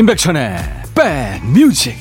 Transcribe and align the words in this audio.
임백천의 0.00 0.56
백뮤직. 0.94 1.94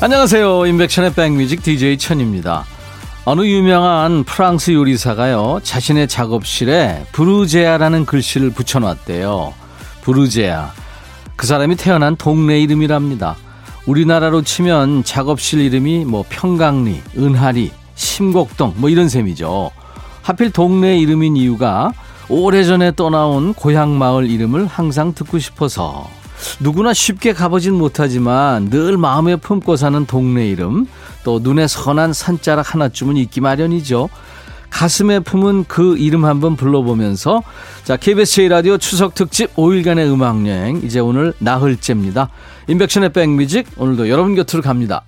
안녕하세요. 0.00 0.66
임백천의 0.66 1.14
백뮤직 1.14 1.62
DJ 1.62 1.96
천입니다. 1.98 2.64
어느 3.24 3.42
유명한 3.42 4.24
프랑스 4.24 4.72
요리사가요 4.72 5.60
자신의 5.62 6.08
작업실에 6.08 7.06
브루제아라는 7.12 8.04
글씨를 8.04 8.50
붙여놨대요. 8.50 9.54
브루제아 10.02 10.72
그 11.36 11.46
사람이 11.46 11.76
태어난 11.76 12.16
동네 12.16 12.60
이름이랍니다. 12.60 13.36
우리나라로 13.86 14.42
치면 14.42 15.04
작업실 15.04 15.60
이름이 15.60 16.04
뭐 16.04 16.24
평강리, 16.28 17.02
은하리, 17.18 17.70
심곡동 17.94 18.74
뭐 18.76 18.88
이런 18.88 19.08
셈이죠. 19.08 19.70
하필 20.22 20.50
동네 20.50 20.98
이름인 20.98 21.36
이유가 21.36 21.92
오래전에 22.28 22.92
떠나온 22.96 23.52
고향 23.52 23.98
마을 23.98 24.30
이름을 24.30 24.66
항상 24.66 25.12
듣고 25.14 25.38
싶어서 25.38 26.08
누구나 26.60 26.94
쉽게 26.94 27.32
가보진 27.32 27.74
못하지만 27.74 28.70
늘 28.70 28.96
마음에 28.96 29.36
품고 29.36 29.76
사는 29.76 30.06
동네 30.06 30.48
이름 30.48 30.86
또 31.22 31.38
눈에 31.38 31.66
선한 31.66 32.12
산자락 32.12 32.74
하나쯤은 32.74 33.16
있기 33.18 33.40
마련이죠. 33.40 34.08
가슴에 34.74 35.20
품은 35.20 35.64
그 35.68 35.96
이름 35.96 36.24
한번 36.24 36.56
불러보면서 36.56 37.44
자 37.84 37.96
KBS 37.96 38.42
제1라디오 38.42 38.80
추석 38.80 39.14
특집 39.14 39.54
5일간의 39.54 40.12
음악여행 40.12 40.80
이제 40.82 40.98
오늘 40.98 41.32
나흘째입니다. 41.38 42.28
인백션의 42.66 43.12
백뮤직 43.12 43.68
오늘도 43.76 44.08
여러분 44.08 44.34
곁으로 44.34 44.62
갑니다. 44.62 45.04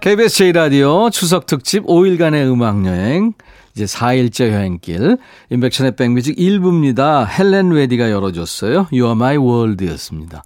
KBS 0.00 0.44
제1라디오 0.44 1.12
추석 1.12 1.44
특집 1.44 1.84
5일간의 1.84 2.50
음악여행 2.50 3.34
이제 3.74 3.84
4일째 3.84 4.50
여행길 4.50 5.18
인백션의 5.50 5.96
백뮤직 5.96 6.36
1부입니다. 6.38 7.28
헬렌 7.28 7.70
웨디가 7.70 8.10
열어줬어요. 8.10 8.88
You 8.90 9.04
are 9.04 9.12
my 9.12 9.36
world였습니다. 9.36 10.42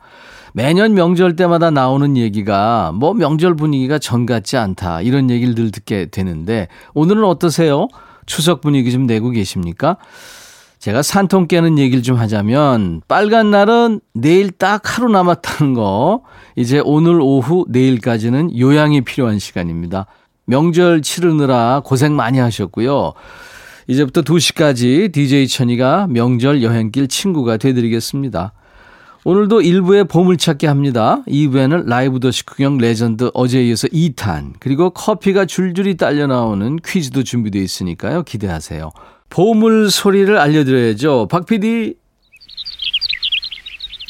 매년 0.53 0.95
명절 0.95 1.37
때마다 1.37 1.71
나오는 1.71 2.17
얘기가 2.17 2.93
뭐 2.95 3.15
명절 3.15 3.55
분위기가 3.55 3.99
전 3.99 4.27
같지 4.27 4.57
않다. 4.57 5.03
이런 5.03 5.31
얘기를 5.31 5.55
늘 5.55 5.71
듣게 5.71 6.07
되는데 6.07 6.69
오늘은 6.95 7.25
어떠세요? 7.25 7.89
추석 8.27 8.61
분위기 8.61 8.93
좀 8.93 9.07
내고 9.07 9.31
계십니까? 9.31 9.97
제가 10.79 11.03
산통 11.03 11.47
깨는 11.47 11.79
얘기를 11.79 12.03
좀 12.03 12.17
하자면 12.17 13.03
빨간 13.07 13.51
날은 13.51 14.01
내일 14.15 14.51
딱 14.51 14.97
하루 14.97 15.11
남았다는 15.11 15.75
거 15.75 16.23
이제 16.57 16.81
오늘 16.83 17.21
오후 17.21 17.67
내일까지는 17.69 18.59
요양이 18.59 19.03
필요한 19.03 19.39
시간입니다. 19.39 20.07
명절 20.47 21.03
치르느라 21.03 21.83
고생 21.85 22.17
많이 22.17 22.39
하셨고요. 22.39 23.13
이제부터 23.89 24.23
2시까지 24.23 25.13
DJ 25.13 25.49
천이가 25.49 26.07
명절 26.09 26.63
여행길 26.63 27.09
친구가 27.09 27.59
되드리겠습니다. 27.59 28.53
오늘도 29.25 29.61
1부에 29.61 30.09
보물찾기 30.09 30.67
합니다. 30.67 31.23
2부에는 31.29 31.87
라이브 31.87 32.21
도시 32.21 32.47
구경 32.47 32.79
레전드 32.79 33.31
어제에 33.35 33.65
이어서 33.65 33.87
2탄 33.89 34.55
그리고 34.61 34.91
커피가 34.91 35.45
줄줄이 35.45 35.97
딸려 35.99 36.27
나오는 36.27 36.79
퀴즈도 36.85 37.23
준비되어 37.23 37.61
있으니까요. 37.61 38.23
기대하세요. 38.23 38.91
보물 39.29 39.91
소리를 39.91 40.37
알려드려야죠. 40.39 41.29
박 41.31 41.45
PD. 41.45 41.95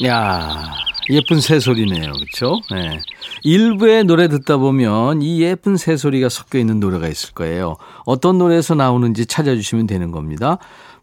야 0.05 0.71
예쁜 1.09 1.41
새소리네요. 1.41 2.13
그렇죠? 2.13 2.61
네. 2.71 3.01
1부의 3.43 4.05
노래 4.05 4.27
듣다 4.29 4.57
보면 4.57 5.21
이 5.21 5.41
예쁜 5.41 5.75
새소리가 5.75 6.29
섞여 6.29 6.57
있는 6.57 6.79
노래가 6.79 7.07
있을 7.07 7.33
거예요. 7.33 7.75
어떤 8.05 8.37
노래에서 8.37 8.75
나오는지 8.75 9.25
찾아주시면 9.25 9.87
되는 9.87 10.11
겁니다. 10.11 10.57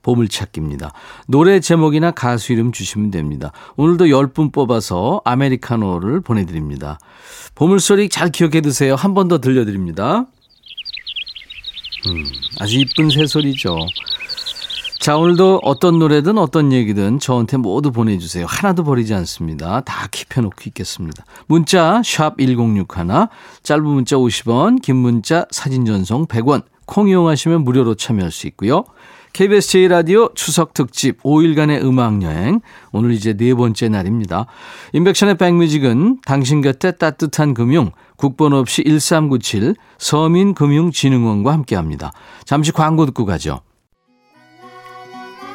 보물찾기입니다. 0.08 0.92
노래 1.26 1.60
제목이나 1.60 2.10
가수 2.12 2.52
이름 2.54 2.72
주시면 2.72 3.10
됩니다. 3.10 3.52
오늘도 3.76 4.06
10분 4.06 4.52
뽑아서 4.52 5.20
아메리카노를 5.24 6.22
보내드립니다. 6.22 6.98
보물소리 7.54 8.08
잘 8.08 8.30
기억해 8.30 8.62
두세요. 8.62 8.94
한 8.94 9.12
번 9.14 9.28
더 9.28 9.38
들려드립니다. 9.38 10.24
음, 12.06 12.24
아주 12.60 12.78
이쁜 12.78 13.10
새소리죠. 13.10 13.76
자, 15.00 15.16
오늘도 15.16 15.60
어떤 15.62 15.98
노래든 15.98 16.38
어떤 16.38 16.72
얘기든 16.72 17.18
저한테 17.18 17.56
모두 17.56 17.92
보내주세요. 17.92 18.46
하나도 18.48 18.84
버리지 18.84 19.12
않습니다. 19.14 19.80
다 19.82 20.06
킵해놓고 20.08 20.66
있겠습니다. 20.68 21.24
문자 21.46 22.00
1061, 22.02 22.86
짧은 23.62 23.84
문자 23.84 24.16
50원, 24.16 24.80
긴 24.80 24.96
문자 24.96 25.44
사진 25.50 25.84
전송 25.84 26.26
100원, 26.26 26.62
콩 26.86 27.08
이용하시면 27.08 27.64
무료로 27.64 27.96
참여할 27.96 28.30
수 28.32 28.46
있고요. 28.48 28.84
KBS 29.32 29.68
제1라디오 29.68 30.34
추석 30.34 30.74
특집 30.74 31.22
5일간의 31.22 31.82
음악여행. 31.82 32.60
오늘 32.92 33.12
이제 33.12 33.34
네 33.34 33.54
번째 33.54 33.88
날입니다. 33.88 34.46
인백션의 34.92 35.36
백뮤직은 35.36 36.20
당신 36.24 36.60
곁에 36.60 36.92
따뜻한 36.92 37.54
금융, 37.54 37.92
국번 38.16 38.52
없이 38.52 38.82
1397 38.84 39.74
서민금융진흥원과 39.98 41.52
함께합니다. 41.52 42.12
잠시 42.44 42.72
광고 42.72 43.06
듣고 43.06 43.24
가죠. 43.24 43.60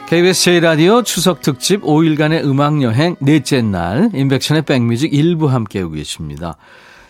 KBS 0.08 0.52
제1라디오 0.52 1.04
추석 1.04 1.42
특집 1.42 1.82
5일간의 1.82 2.46
음악여행 2.46 3.16
넷째 3.20 3.62
날 3.62 4.12
임백천의 4.14 4.62
백뮤직 4.64 5.14
일부 5.14 5.48
함께하고 5.48 5.94
계십니다. 5.94 6.58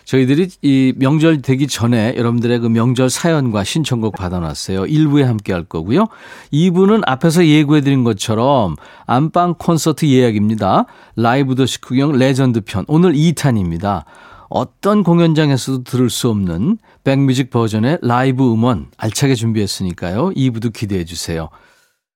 저희들이 0.04 0.48
이 0.62 0.92
명절 0.96 1.42
되기 1.42 1.66
전에 1.66 2.14
여러분들의 2.16 2.58
그 2.60 2.66
명절 2.68 3.10
사연과 3.10 3.64
신청곡 3.64 4.16
받아놨어요. 4.16 4.82
1부에 4.82 5.22
함께 5.22 5.52
할 5.52 5.64
거고요. 5.64 6.06
2부는 6.52 7.02
앞에서 7.06 7.46
예고해드린 7.46 8.04
것처럼 8.04 8.76
안방 9.06 9.54
콘서트 9.58 10.06
예약입니다. 10.06 10.86
라이브 11.16 11.54
도시 11.54 11.80
구경 11.80 12.12
레전드 12.12 12.60
편. 12.60 12.84
오늘 12.88 13.14
2탄입니다. 13.14 14.04
어떤 14.48 15.02
공연장에서도 15.02 15.84
들을 15.84 16.10
수 16.10 16.28
없는 16.28 16.78
백뮤직 17.02 17.50
버전의 17.50 17.98
라이브 18.02 18.52
음원 18.52 18.86
알차게 18.98 19.34
준비했으니까요. 19.34 20.30
2부도 20.30 20.72
기대해 20.72 21.04
주세요. 21.04 21.48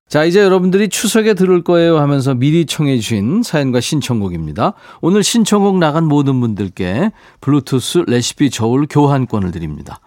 자, 0.09 0.25
이제 0.25 0.41
여러분들이 0.41 0.89
추석에 0.89 1.35
들을 1.35 1.63
거예요 1.63 1.99
하면서 1.99 2.33
미리 2.33 2.65
청해 2.65 2.99
주신 2.99 3.43
사연과 3.43 3.81
신청곡입니다. 3.81 4.73
오늘 5.03 5.23
신청곡 5.23 5.77
나간 5.77 6.05
모든 6.05 6.41
분들께 6.41 7.13
블루투스 7.43 8.05
레시피 8.07 8.49
저울 8.49 8.87
교환권을 8.89 9.51
드립니다. 9.51 10.01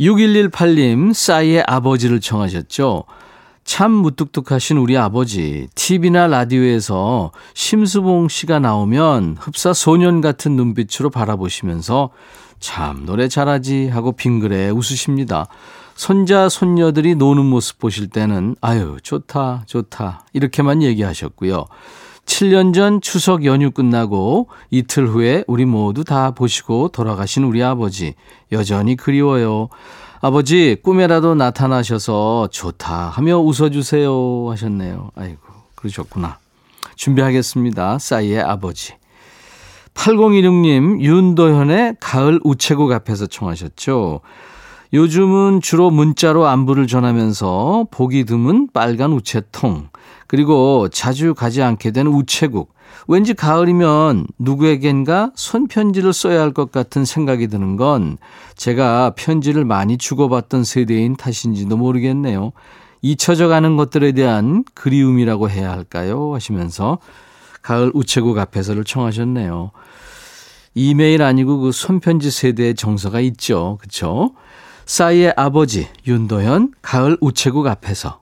6118님, 0.00 1.14
싸이의 1.14 1.62
아버지를 1.68 2.20
청하셨죠? 2.20 3.04
참 3.62 3.92
무뚝뚝하신 3.92 4.78
우리 4.78 4.98
아버지. 4.98 5.68
TV나 5.76 6.26
라디오에서 6.26 7.30
심수봉 7.54 8.26
씨가 8.26 8.58
나오면 8.58 9.36
흡사 9.38 9.72
소년 9.72 10.20
같은 10.20 10.56
눈빛으로 10.56 11.10
바라보시면서 11.10 12.10
참 12.58 13.06
노래 13.06 13.28
잘하지 13.28 13.88
하고 13.88 14.10
빙그레 14.12 14.70
웃으십니다. 14.70 15.46
손자, 15.94 16.48
손녀들이 16.48 17.14
노는 17.14 17.44
모습 17.44 17.78
보실 17.78 18.08
때는 18.08 18.56
아유, 18.60 18.96
좋다, 19.02 19.64
좋다. 19.66 20.24
이렇게만 20.32 20.82
얘기하셨고요. 20.82 21.66
7년 22.24 22.72
전 22.72 23.00
추석 23.00 23.44
연휴 23.44 23.70
끝나고 23.70 24.48
이틀 24.70 25.08
후에 25.08 25.44
우리 25.46 25.64
모두 25.64 26.04
다 26.04 26.30
보시고 26.30 26.88
돌아가신 26.88 27.44
우리 27.44 27.62
아버지. 27.62 28.14
여전히 28.52 28.96
그리워요. 28.96 29.68
아버지, 30.20 30.76
꿈에라도 30.82 31.34
나타나셔서 31.34 32.48
좋다 32.52 33.08
하며 33.08 33.38
웃어주세요 33.38 34.50
하셨네요. 34.50 35.10
아이고, 35.16 35.40
그러셨구나. 35.74 36.38
준비하겠습니다. 36.94 37.98
싸이의 37.98 38.40
아버지. 38.40 38.94
8016님, 39.94 41.00
윤도현의 41.00 41.96
가을 42.00 42.40
우체국 42.44 42.92
앞에서 42.92 43.26
청하셨죠. 43.26 44.20
요즘은 44.92 45.62
주로 45.62 45.90
문자로 45.90 46.46
안부를 46.46 46.86
전하면서 46.86 47.86
보기 47.90 48.24
드문 48.24 48.68
빨간 48.72 49.12
우체통, 49.12 49.88
그리고 50.26 50.88
자주 50.90 51.34
가지 51.34 51.62
않게 51.62 51.92
되는 51.92 52.12
우체국. 52.12 52.74
왠지 53.08 53.32
가을이면 53.34 54.26
누구에겐가 54.38 55.32
손편지를 55.34 56.12
써야 56.12 56.42
할 56.42 56.52
것 56.52 56.70
같은 56.70 57.06
생각이 57.06 57.48
드는 57.48 57.76
건 57.76 58.18
제가 58.54 59.14
편지를 59.16 59.64
많이 59.64 59.96
주고받던 59.96 60.64
세대인 60.64 61.16
탓인지도 61.16 61.76
모르겠네요. 61.78 62.52
잊혀져 63.00 63.48
가는 63.48 63.76
것들에 63.76 64.12
대한 64.12 64.62
그리움이라고 64.74 65.48
해야 65.48 65.72
할까요? 65.72 66.34
하시면서 66.34 66.98
가을 67.62 67.90
우체국 67.94 68.38
앞에서를 68.38 68.84
청하셨네요. 68.84 69.70
이메일 70.74 71.22
아니고 71.22 71.60
그 71.60 71.72
손편지 71.72 72.30
세대의 72.30 72.74
정서가 72.74 73.20
있죠. 73.20 73.78
그쵸? 73.80 74.32
싸이의 74.86 75.34
아버지 75.36 75.88
윤도현 76.06 76.74
가을 76.82 77.16
우체국 77.20 77.66
앞에서 77.66 78.20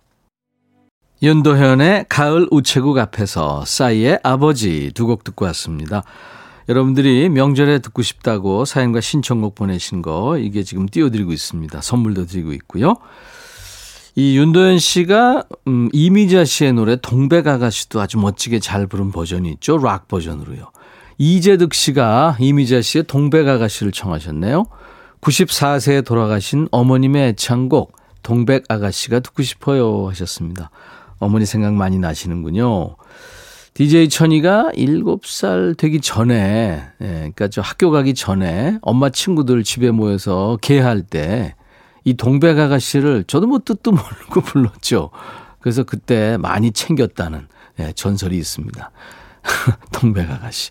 윤도현의 1.23 2.07
가을 2.09 2.49
우체국 2.51 2.97
앞에서 2.99 3.65
싸이의 3.67 4.21
아버지 4.23 4.91
두 4.95 5.07
곡 5.07 5.25
듣고 5.25 5.45
왔습니다. 5.47 6.03
여러분들이 6.69 7.29
명절에 7.29 7.81
듣고 7.81 8.01
싶다고 8.03 8.65
사연과 8.65 9.01
신청곡 9.01 9.55
보내신 9.55 10.03
거 10.03 10.39
이게 10.39 10.63
지금 10.63 10.87
띄워드리고 10.87 11.33
있습니다. 11.33 11.81
선물도 11.81 12.27
드리고 12.27 12.53
있고요. 12.53 12.95
이 14.15 14.37
윤도현 14.39 14.79
씨가 14.79 15.45
음, 15.69 15.89
이미자 15.93 16.45
씨의 16.45 16.73
노래 16.75 16.97
동백 16.97 17.47
아가씨도 17.47 18.01
아주 18.01 18.19
멋지게 18.19 18.61
잘 18.61 18.87
부른 18.87 19.11
버전이 19.13 19.51
있죠. 19.53 19.79
락 19.79 20.09
버전으로요. 20.09 20.71
이재득 21.19 21.75
씨가 21.75 22.37
이미자 22.41 22.83
씨의 22.83 23.05
동백 23.05 23.47
아가씨를 23.49 23.93
청하셨네요. 23.93 24.65
94세에 25.21 26.05
돌아가신 26.05 26.69
어머님의 26.71 27.29
애창곡 27.31 27.97
동백 28.23 28.65
아가씨가 28.69 29.21
듣고 29.21 29.43
싶어요 29.43 30.09
하셨습니다. 30.09 30.71
어머니 31.19 31.47
생각 31.47 31.75
많이 31.75 31.99
나시는군요. 31.99 32.97
DJ 33.75 34.09
천이가 34.09 34.71
7살 34.75 35.77
되기 35.77 36.01
전에, 36.01 36.83
예, 37.01 37.07
그러니까 37.07 37.49
저 37.49 37.61
학교 37.61 37.91
가기 37.91 38.15
전에 38.15 38.79
엄마 38.83 39.11
친구들 39.11 39.63
집에 39.63 39.91
모여서 39.91 40.59
개할 40.61 41.03
때 41.03 41.55
이 42.05 42.15
동백 42.15 42.59
아가씨를 42.59 43.25
저도 43.25 43.47
뭐 43.47 43.61
뜻도 43.65 43.93
모르고 43.93 44.41
불렀죠. 44.43 45.11
그래서 45.61 45.83
그때 45.83 46.37
많이 46.39 46.73
챙겼다는 46.73 47.47
예, 47.79 47.93
전설이 47.93 48.37
있습니다. 48.37 48.91
동백 49.93 50.31
아가씨. 50.31 50.71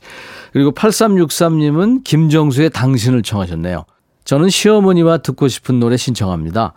그리고 0.52 0.72
8363님은 0.72 2.04
김정수의 2.04 2.70
당신을 2.72 3.24
청하셨네요. 3.24 3.86
저는 4.24 4.50
시어머니와 4.50 5.20
듣고 5.20 5.48
싶은 5.48 5.80
노래 5.80 5.98
신청합니다. 5.98 6.74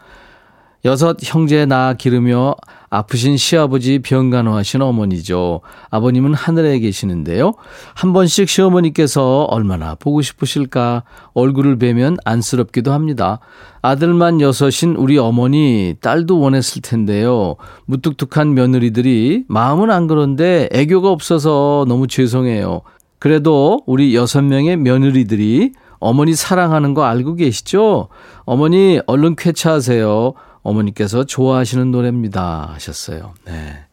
여섯 0.85 1.17
형제 1.23 1.65
낳아 1.65 1.95
기르며 1.95 2.57
아프신 2.91 3.37
시아버지 3.37 4.01
병간호하신 4.01 4.83
어머니죠. 4.83 5.61
아버님은 5.91 6.35
하늘에 6.35 6.81
계시는데요. 6.81 7.53
한 7.95 8.13
번씩 8.13 8.49
시어머니께서 8.49 9.45
얼마나 9.45 9.95
보고 9.95 10.23
싶으실까 10.23 11.05
얼굴을 11.35 11.79
뵈면 11.79 12.17
안쓰럽기도 12.25 12.93
합니다. 12.93 13.39
아들만 13.81 14.41
여섯인 14.41 14.97
우리 14.97 15.19
어머니 15.19 15.95
딸도 16.01 16.41
원했을 16.41 16.83
텐데요. 16.83 17.55
무뚝뚝한 17.87 18.55
며느리들이 18.55 19.45
마음은 19.47 19.91
안 19.91 20.09
그런데 20.09 20.69
애교가 20.73 21.11
없어서 21.11 21.85
너무 21.87 22.09
죄송해요. 22.09 22.83
그래도 23.21 23.83
우리 23.87 24.17
여섯 24.17 24.43
명의 24.43 24.77
며느리들이 24.77 25.75
어머니 26.03 26.35
사랑하는 26.35 26.95
거 26.95 27.05
알고 27.05 27.37
계시죠? 27.37 28.09
어머니 28.45 29.01
얼른 29.07 29.37
쾌차하세요. 29.37 30.35
어머니께서 30.63 31.25
좋아하시는 31.25 31.91
노래입니다. 31.91 32.71
하셨어요. 32.75 33.35
네. 33.47 33.85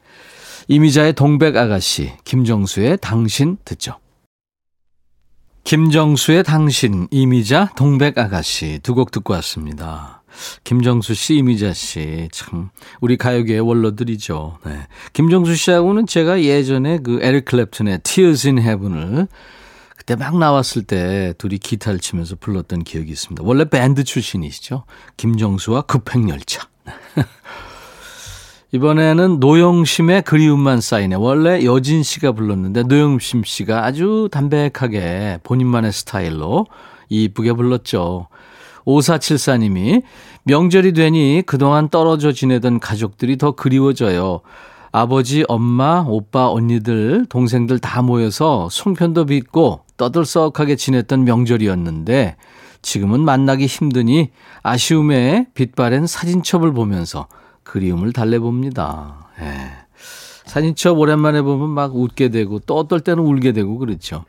이미자의 0.68 1.14
동백 1.14 1.56
아가씨, 1.56 2.12
김정수의 2.26 2.98
당신 3.02 3.58
듣죠. 3.64 3.96
김정수의 5.64 6.44
당신, 6.44 7.08
이미자, 7.12 7.72
동백 7.76 8.18
아가씨 8.18 8.80
두 8.82 8.96
곡 8.96 9.12
듣고 9.12 9.34
왔습니다. 9.34 10.24
김정수 10.64 11.14
씨, 11.14 11.36
이미자 11.36 11.74
씨, 11.74 12.28
참, 12.32 12.70
우리 13.02 13.18
가요계의 13.18 13.60
원로들이죠. 13.62 14.58
네. 14.66 14.88
김정수 15.14 15.56
씨하고는 15.56 16.08
제가 16.08 16.42
예전에 16.42 17.00
그 17.00 17.20
에릭 17.22 17.46
클랩튼의 17.46 18.04
Tears 18.04 18.48
in 18.48 18.60
Heaven을 18.60 19.28
그때 20.10 20.16
막 20.16 20.40
나왔을 20.40 20.82
때 20.82 21.36
둘이 21.38 21.60
기타를 21.60 22.00
치면서 22.00 22.36
불렀던 22.40 22.84
기억이 22.84 23.12
있습니다. 23.12 23.44
원래 23.46 23.64
밴드 23.66 24.04
출신이시죠. 24.04 24.86
김정수와 25.18 25.84
급행열차. 25.84 26.68
이번에는 28.74 29.40
노영심의 29.40 30.24
그리움만 30.24 30.82
쌓이네. 30.82 31.16
원래 31.16 31.64
여진 31.64 32.02
씨가 32.02 32.32
불렀는데 32.32 32.84
노영심 32.84 33.44
씨가 33.44 33.86
아주 33.86 34.30
담백하게 34.32 35.42
본인만의 35.44 35.92
스타일로 35.94 36.66
이쁘게 37.10 37.54
불렀죠. 37.54 38.30
5474님이 38.88 40.02
명절이 40.42 40.94
되니 40.94 41.44
그동안 41.46 41.88
떨어져 41.88 42.32
지내던 42.32 42.80
가족들이 42.80 43.38
더 43.38 43.52
그리워져요. 43.52 44.42
아버지, 44.92 45.46
엄마, 45.48 46.04
오빠, 46.08 46.50
언니들, 46.50 47.28
동생들 47.30 47.78
다 47.78 48.02
모여서 48.02 48.70
송편도 48.72 49.28
빚고 49.28 49.82
떠들썩하게 50.00 50.78
지냈던 50.78 51.26
명절이었는데 51.26 52.38
지금은 52.82 53.20
만나기 53.20 53.66
힘드니 53.66 54.32
아쉬움에 54.64 55.48
빛바랜 55.54 56.08
사진첩을 56.08 56.74
보면서 56.74 57.28
그리움을 57.64 58.14
달래봅니다. 58.14 59.28
예. 59.42 59.72
사진첩 60.46 60.98
오랜만에 60.98 61.42
보면 61.44 61.70
막 61.70 61.96
웃게 61.96 62.30
되고 62.30 62.58
또 62.60 62.78
어떨 62.78 63.02
때는 63.02 63.22
울게 63.24 63.52
되고 63.52 63.78
그렇죠. 63.78 64.26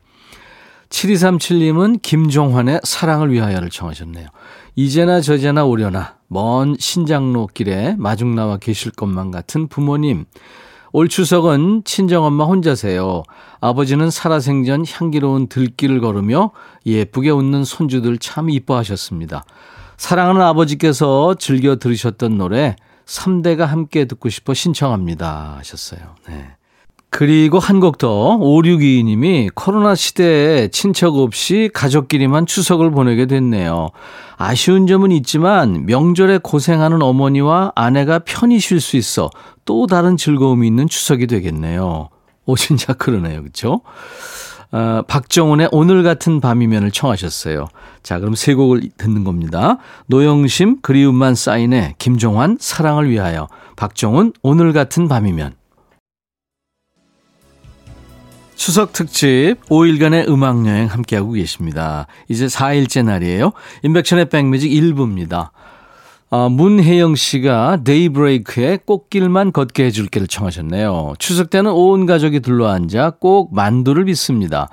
7237님은 0.90 2.02
김종환의 2.02 2.81
사랑을 2.82 3.32
위하여를 3.32 3.70
청하셨네요. 3.70 4.26
이제나 4.75 5.20
저제나 5.20 5.64
오려나 5.64 6.16
먼 6.26 6.76
신장로 6.78 7.49
길에 7.55 7.94
마중 7.96 8.34
나와 8.34 8.56
계실 8.56 8.90
것만 8.90 9.31
같은 9.31 9.69
부모님. 9.69 10.26
올 10.92 11.08
추석은 11.08 11.82
친정엄마 11.84 12.44
혼자세요. 12.44 13.22
아버지는 13.60 14.10
살아생전 14.10 14.84
향기로운 14.88 15.48
들길을 15.48 16.00
걸으며 16.00 16.50
예쁘게 16.87 17.31
웃는 17.31 17.64
손주들 17.64 18.19
참 18.19 18.50
이뻐하셨습니다. 18.50 19.44
사랑하는 19.96 20.40
아버지께서 20.40 21.34
즐겨 21.34 21.76
들으셨던 21.76 22.38
노래 22.38 22.76
3대가 23.04 23.66
함께 23.66 24.04
듣고 24.06 24.28
싶어 24.28 24.54
신청합니다 24.54 25.56
하셨어요. 25.58 26.14
네. 26.28 26.56
그리고 27.11 27.59
한 27.59 27.81
곡 27.81 27.99
더, 27.99 28.39
5622님이 28.39 29.51
코로나 29.55 29.95
시대에 29.95 30.69
친척 30.69 31.17
없이 31.17 31.69
가족끼리만 31.75 32.47
추석을 32.47 32.91
보내게 32.91 33.27
됐네요. 33.27 33.89
아쉬운 34.37 34.87
점은 34.87 35.11
있지만 35.12 35.87
명절에 35.87 36.39
고생하는 36.43 37.03
어머니와 37.03 37.73
아내가 37.75 38.21
편히 38.21 38.61
쉴 38.61 38.81
수 38.81 38.97
있어 38.97 39.31
또 39.64 39.87
다른 39.87 40.17
즐거움이 40.17 40.67
있는 40.67 40.88
추석이 40.88 41.26
되겠네요. 41.26 42.09
오, 42.47 42.57
진짜 42.57 42.93
그러네요. 42.93 43.43
그쵸? 43.43 43.81
어, 44.73 45.02
박정훈의 45.09 45.69
오늘 45.73 46.02
같은 46.05 46.40
밤이면을 46.40 46.93
청하셨어요. 46.93 47.67
자, 48.05 48.21
그럼 48.21 48.35
세 48.37 48.55
곡을 48.55 48.83
듣는 48.97 49.25
겁니다. 49.25 49.79
노영심, 50.07 50.81
그리움만 50.81 51.35
쌓이네, 51.35 51.97
김종환, 51.99 52.57
사랑을 52.61 53.11
위하여, 53.11 53.49
박정훈, 53.76 54.33
오늘 54.43 54.73
같은 54.73 55.09
밤이면. 55.09 55.60
추석 58.61 58.93
특집 58.93 59.57
5일간의 59.71 60.29
음악 60.29 60.67
여행 60.67 60.87
함께하고 60.87 61.33
계십니다. 61.33 62.07
이제 62.29 62.45
4일째 62.45 63.02
날이에요. 63.02 63.52
인백천의 63.85 64.29
백뮤직 64.29 64.71
1부입니다. 64.71 65.49
아, 66.29 66.49
문혜영 66.50 67.14
씨가 67.14 67.79
데이브레이크의 67.85 68.81
꽃길만 68.85 69.52
걷게 69.52 69.87
해줄게를 69.87 70.29
청하셨네요. 70.29 71.14
추석 71.19 71.49
때는 71.49 71.71
온 71.71 72.05
가족이 72.05 72.40
둘러앉아 72.40 73.12
꼭 73.19 73.55
만두를 73.55 74.05
빚습니다. 74.05 74.69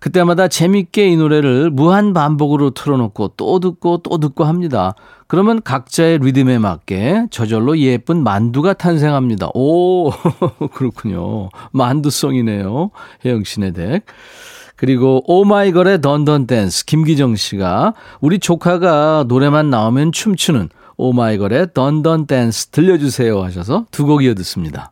그때마다 0.00 0.48
재밌게 0.48 1.08
이 1.08 1.16
노래를 1.16 1.70
무한 1.70 2.12
반복으로 2.12 2.70
틀어놓고 2.70 3.32
또 3.36 3.60
듣고 3.60 3.98
또 3.98 4.18
듣고 4.18 4.44
합니다. 4.44 4.94
그러면 5.26 5.60
각자의 5.62 6.18
리듬에 6.18 6.58
맞게 6.58 7.26
저절로 7.30 7.78
예쁜 7.78 8.22
만두가 8.24 8.72
탄생합니다. 8.72 9.50
오, 9.54 10.10
그렇군요. 10.74 11.50
만두송이네요. 11.72 12.90
혜영 13.24 13.44
씨네 13.44 13.72
댁. 13.72 14.04
그리고 14.76 15.22
오마이걸의 15.26 16.00
Dun 16.00 16.23
Dun 16.23 16.46
Dance 16.46 16.86
김기정 16.86 17.36
씨가 17.36 17.92
우리 18.22 18.38
조카가 18.38 19.26
노래만 19.28 19.68
나오면 19.68 20.12
춤추는 20.12 20.70
오마이걸의 20.96 21.68
Dun 21.74 22.00
Dun 22.00 22.26
Dance 22.26 22.68
들려주세요 22.68 23.42
하셔서 23.42 23.84
두 23.90 24.06
곡 24.06 24.24
이어 24.24 24.32
듣습니다. 24.34 24.90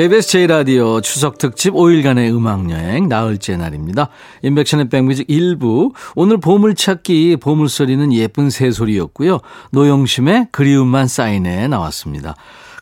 KBS 0.00 0.28
제1라디오 0.28 1.02
추석 1.02 1.36
특집 1.36 1.74
5일간의 1.74 2.34
음악여행 2.34 3.06
나흘째 3.10 3.58
날입니다. 3.58 4.08
임백천의 4.42 4.88
백뮤직 4.88 5.26
1부 5.26 5.92
오늘 6.16 6.38
보물찾기 6.38 7.36
보물소리는 7.36 8.10
예쁜 8.14 8.48
새소리였고요. 8.48 9.40
노영심의 9.72 10.48
그리움만 10.52 11.06
사인에 11.06 11.68
나왔습니다. 11.68 12.34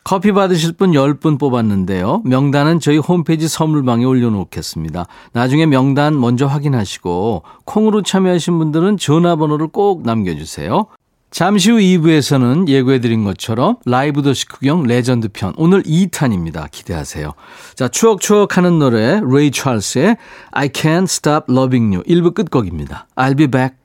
커피 0.05 0.31
받으실 0.31 0.71
분 0.71 0.91
10분 0.91 1.37
뽑았는데요. 1.37 2.21
명단은 2.23 2.79
저희 2.79 2.97
홈페이지 2.99 3.49
선물방에 3.49 4.05
올려놓겠습니다. 4.05 5.05
나중에 5.33 5.65
명단 5.65 6.17
먼저 6.17 6.47
확인하시고 6.47 7.43
콩으로 7.65 8.01
참여하신 8.01 8.57
분들은 8.59 8.95
전화번호를 8.95 9.67
꼭 9.67 10.03
남겨주세요. 10.03 10.87
잠시 11.31 11.71
후 11.71 11.77
2부에서는 11.77 12.67
예고해드린 12.67 13.23
것처럼 13.23 13.77
라이브 13.85 14.21
도시 14.21 14.47
구경 14.47 14.83
레전드 14.83 15.29
편 15.29 15.53
오늘 15.57 15.83
2탄입니다. 15.83 16.69
기대하세요. 16.71 17.33
자 17.75 17.87
추억추억 17.87 18.57
하는 18.57 18.79
노래 18.79 19.21
레이 19.23 19.51
찰스의 19.51 20.17
I 20.51 20.69
Can't 20.69 21.03
Stop 21.03 21.45
Loving 21.49 21.95
You 21.95 22.03
1부 22.03 22.33
끝곡입니다. 22.33 23.07
I'll 23.15 23.37
be 23.37 23.47
back. 23.47 23.75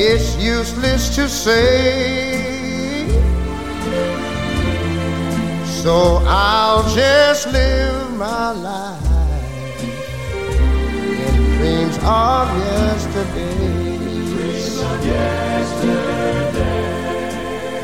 It's 0.00 0.36
useless 0.42 1.14
to 1.14 1.28
say. 1.28 3.06
So 5.82 6.20
I'll 6.26 6.82
just 6.92 7.46
live 7.52 8.16
my 8.16 8.50
life 8.50 9.82
in 9.84 11.52
dreams 11.58 11.98
of 12.02 12.48
yesterday. 12.58 13.68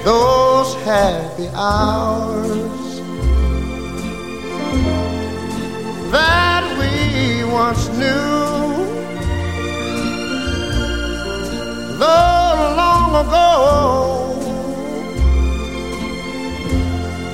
Those 0.05 0.75
happy 0.83 1.49
hours 1.55 3.01
that 6.13 6.65
we 6.79 7.45
once 7.51 7.89
knew. 7.89 8.85
Though 11.99 12.75
long 12.77 13.11
ago, 13.25 13.49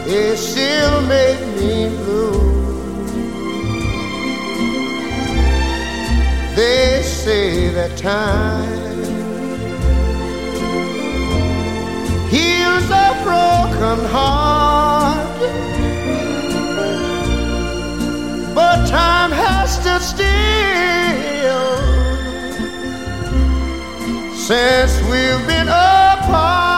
it 0.06 0.36
still 0.36 1.00
make 1.08 1.40
me 1.58 1.88
blue. 2.04 2.50
They 6.54 7.02
say 7.02 7.70
that 7.70 7.96
time 7.96 8.79
broken 13.30 14.00
heart, 14.14 15.38
but 18.54 18.78
time 18.88 19.32
has 19.42 19.66
stood 19.78 20.02
still 20.14 21.66
since 24.46 24.92
we've 25.10 25.44
been 25.46 25.68
apart. 25.68 26.69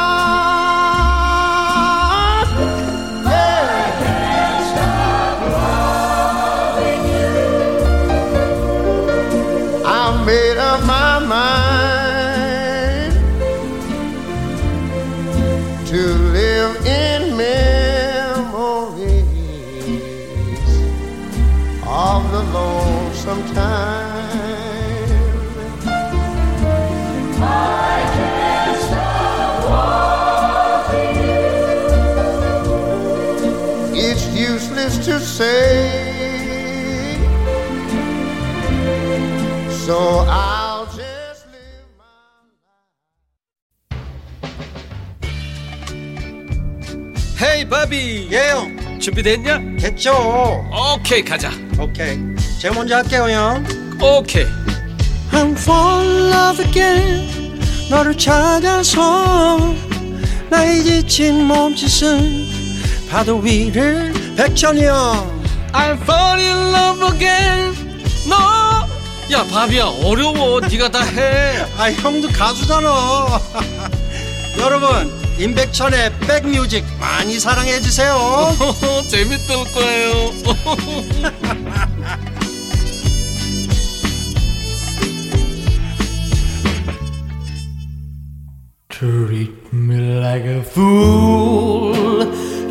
Say. 35.42 37.18
So 39.84 39.96
I'll 40.28 40.86
just 40.86 41.46
live 41.50 41.88
my 41.98 42.06
헤이 47.40 47.68
바비 47.68 48.28
예, 48.30 48.50
형. 48.50 49.00
준비됐냐? 49.00 49.58
됐죠. 49.80 50.14
오케이 50.70 51.24
가자 51.24 51.50
오케이. 51.80 52.18
제가 52.60 52.74
먼저 52.76 52.96
할게요, 52.96 53.26
형. 53.28 53.64
오케이 54.00 54.46
I'm 55.32 55.56
in 55.56 56.32
love 56.32 56.64
again. 56.64 57.58
너를 57.90 58.16
찾아서 58.16 59.74
나의 60.50 60.84
지친 60.84 61.44
몸짓은 61.46 62.52
파도 63.10 63.38
위를 63.38 64.12
백천이 64.36 64.84
형. 64.84 65.31
I'm 65.74 65.96
fall 66.02 66.38
in 66.38 66.72
love 66.72 67.02
again 67.14 67.74
너야 68.28 69.44
바비야 69.50 69.84
어려워 70.04 70.60
네가 70.60 70.90
다 70.90 71.02
해 71.04 71.64
아, 71.78 71.90
형도 71.90 72.28
가수잖아. 72.28 73.40
여러분, 74.58 75.10
임백천의 75.38 76.12
백뮤직 76.20 76.84
많이 77.00 77.40
사랑해 77.40 77.80
주세요. 77.80 78.14
재밌을 79.10 79.56
거예요 79.72 80.32
Treat 88.88 89.72
me 89.72 90.20
like 90.20 90.44
a 90.44 90.62
fool, 90.62 91.92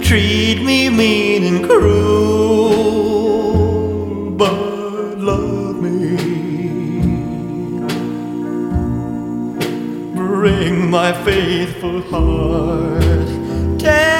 treat 0.01 0.61
me 0.63 0.89
mean 0.89 1.43
and 1.43 1.65
cruel, 1.65 2.90
my 10.91 11.13
faithful 11.23 12.01
heart, 12.01 13.79
tear 13.79 14.10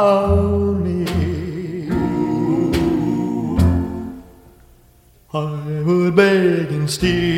only. 0.00 1.06
I 5.32 5.82
would 5.86 6.16
beg 6.16 6.72
and 6.72 6.90
steal, 6.90 7.29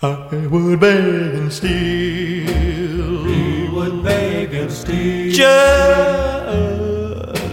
I 0.03 0.47
would 0.51 0.81
beg 0.81 1.35
and 1.35 1.53
steal. 1.53 3.25
He 3.25 3.69
would 3.75 4.03
beg 4.05 4.55
and 4.55 4.71
steal. 4.71 5.33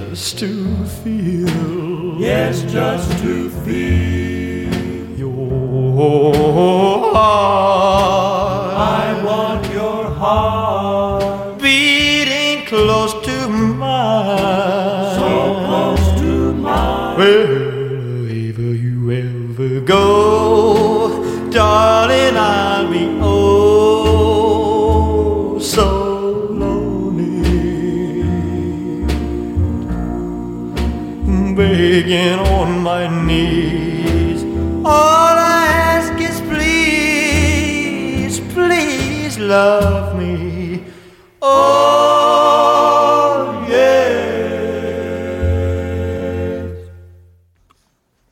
Just 0.09 0.39
to 0.39 0.85
feel. 1.01 2.19
Yes, 2.19 2.63
just 2.63 3.11
to 3.23 3.49
feel. 3.63 4.10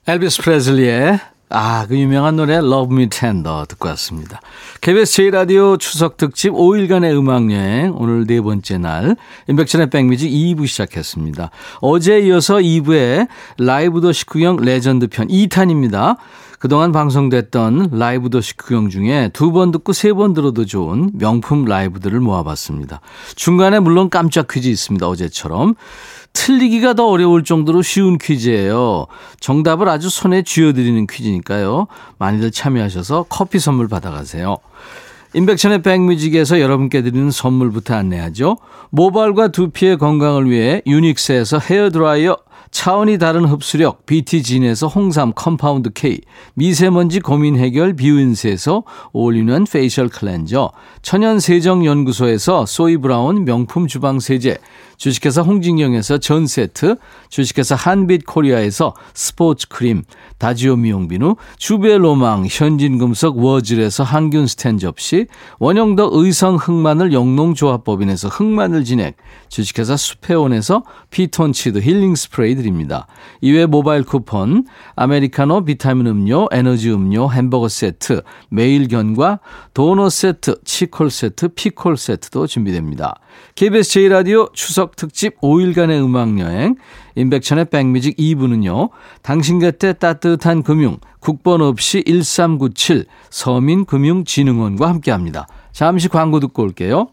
엘비스 0.10 0.42
프레슬리의 0.42 1.20
아, 1.51 1.86
그 1.88 1.96
유명한 1.96 2.36
노래 2.36 2.56
Love 2.56 2.96
Me 2.96 3.10
Tender 3.10 3.66
듣고 3.68 3.89
왔습니다. 3.89 4.39
KBS 4.82 5.22
제1라디오 5.22 5.80
추석 5.80 6.18
특집 6.18 6.51
5일간의 6.51 7.16
음악여행 7.16 7.94
오늘 7.96 8.25
네 8.25 8.42
번째 8.42 8.80
날 8.80 9.16
임백천의 9.48 9.91
백뮤직 9.92 10.32
2부 10.32 10.66
시작했습니다. 10.66 11.51
어제 11.82 12.22
이어서 12.22 12.56
2부에 12.56 13.28
라이브 13.60 14.01
도시 14.01 14.25
구경 14.25 14.56
레전드 14.56 15.08
편 15.08 15.28
2탄입니다. 15.28 16.18
그동안 16.60 16.92
방송됐던 16.92 17.89
라이브 17.94 18.30
도시 18.30 18.58
구경 18.58 18.89
중에 18.89 19.30
두 19.32 19.51
번 19.51 19.72
듣고 19.72 19.94
세 19.94 20.12
번 20.13 20.34
들어도 20.34 20.66
좋은 20.66 21.12
명품 21.13 21.66
라이브들을 21.66 22.20
모아봤습니다. 22.20 23.00
중간에 23.36 23.80
물론 23.80 24.10
깜짝 24.10 24.48
퀴즈 24.48 24.68
있습니다. 24.68 25.08
어제처럼. 25.08 25.75
틀리기가 26.39 26.93
더 26.93 27.08
어려울 27.08 27.43
정도로 27.43 27.81
쉬운 27.81 28.17
퀴즈예요. 28.17 29.08
정답을 29.41 29.89
아주 29.89 30.10
손에 30.10 30.41
쥐어드리는 30.41 31.05
퀴즈니까요. 31.05 31.88
많이들 32.17 32.51
참여하셔서 32.51 33.25
커피 33.27 33.60
선물 33.60 33.89
받아가세요. 33.89 34.55
임백천의 35.34 35.81
백뮤직에서 35.81 36.62
여러분께 36.62 37.01
드리는 37.01 37.29
선물부터 37.29 37.93
안내하죠. 37.93 38.58
모발과 38.89 39.50
두피의 39.50 39.98
건강을 39.98 40.50
위해 40.50 40.81
유닉스에서 40.88 41.60
헤어드라이어 41.60 42.38
차원이 42.72 43.17
다른 43.17 43.46
흡수력 43.46 44.05
BT진에서 44.05 44.88
홍삼 44.88 45.34
compound 45.34 45.89
K 45.93 46.22
미세먼지 46.53 47.19
고민 47.19 47.58
해결 47.58 47.96
비윈스에서 47.96 48.84
all-in-one 49.12 49.65
facial 49.65 50.08
cleanser 50.08 50.72
천연 51.01 51.39
세정 51.39 51.86
연구소에서 51.86 52.65
소이 52.65 52.98
브라운 52.98 53.43
명품 53.43 53.88
주방 53.88 54.19
세제 54.19 54.58
주식회사 55.00 55.41
홍진경에서 55.41 56.18
전 56.18 56.46
세트, 56.46 56.98
주식회사 57.29 57.74
한빛 57.75 58.25
코리아에서 58.25 58.94
스포츠 59.13 59.70
크림, 59.70 60.03
다지오 60.39 60.75
미용비누, 60.75 61.38
주베로망, 61.58 62.46
현진금속 62.50 63.38
워즐에서 63.38 64.03
항균 64.03 64.46
스텐 64.46 64.77
접시, 64.77 65.27
원형더 65.60 66.10
의성 66.12 66.58
흑마늘 66.58 67.13
영농조합법인에서 67.13 68.28
흑마늘 68.28 68.84
진액, 68.84 69.15
주식회사 69.47 69.95
수페온에서 69.95 70.84
피톤치드 71.12 71.80
힐링 71.80 72.15
스프레이 72.15 72.56
드립니다. 72.56 73.08
이외 73.39 73.65
모바일 73.65 74.04
쿠폰, 74.04 74.65
아메리카노 74.97 75.63
비타민 75.63 76.08
음료, 76.08 76.50
에너지 76.52 76.91
음료, 76.91 77.32
햄버거 77.32 77.69
세트, 77.69 78.21
매일 78.50 78.89
견과 78.89 79.39
도넛 79.73 80.12
세트, 80.12 80.60
치콜 80.65 81.10
세트, 81.10 81.47
피콜 81.56 81.95
세트도 81.95 82.47
준비됩니다. 82.47 83.15
KBS 83.56 84.00
제1라디오 84.00 84.54
추석 84.54 84.88
특집 84.95 85.39
5일간의 85.41 86.04
음악여행 86.04 86.75
인백천의 87.15 87.65
백뮤직 87.65 88.17
2부는요. 88.17 88.89
당신 89.21 89.60
곁에 89.60 89.93
따뜻한 89.93 90.63
금융 90.63 90.97
국번 91.19 91.62
없이 91.62 92.04
1397 92.06 93.06
서민금융진흥원과 93.30 94.88
함께 94.88 95.12
합니다. 95.12 95.47
잠시 95.71 96.08
광고 96.08 96.39
듣고 96.39 96.63
올게요. 96.63 97.10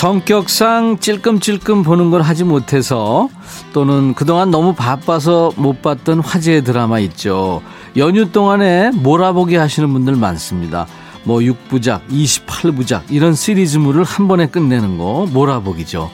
성격상 0.00 1.00
찔끔찔끔 1.00 1.82
보는 1.82 2.10
걸 2.10 2.22
하지 2.22 2.42
못해서 2.42 3.28
또는 3.74 4.14
그동안 4.14 4.50
너무 4.50 4.74
바빠서 4.74 5.52
못 5.56 5.82
봤던 5.82 6.20
화제의 6.20 6.64
드라마 6.64 7.00
있죠. 7.00 7.60
연휴 7.98 8.32
동안에 8.32 8.92
몰아보기 8.94 9.56
하시는 9.56 9.92
분들 9.92 10.16
많습니다. 10.16 10.86
뭐 11.24 11.40
6부작, 11.40 12.08
28부작 12.08 13.02
이런 13.10 13.34
시리즈물을 13.34 14.02
한 14.04 14.26
번에 14.26 14.46
끝내는 14.46 14.96
거 14.96 15.28
몰아보기죠. 15.30 16.10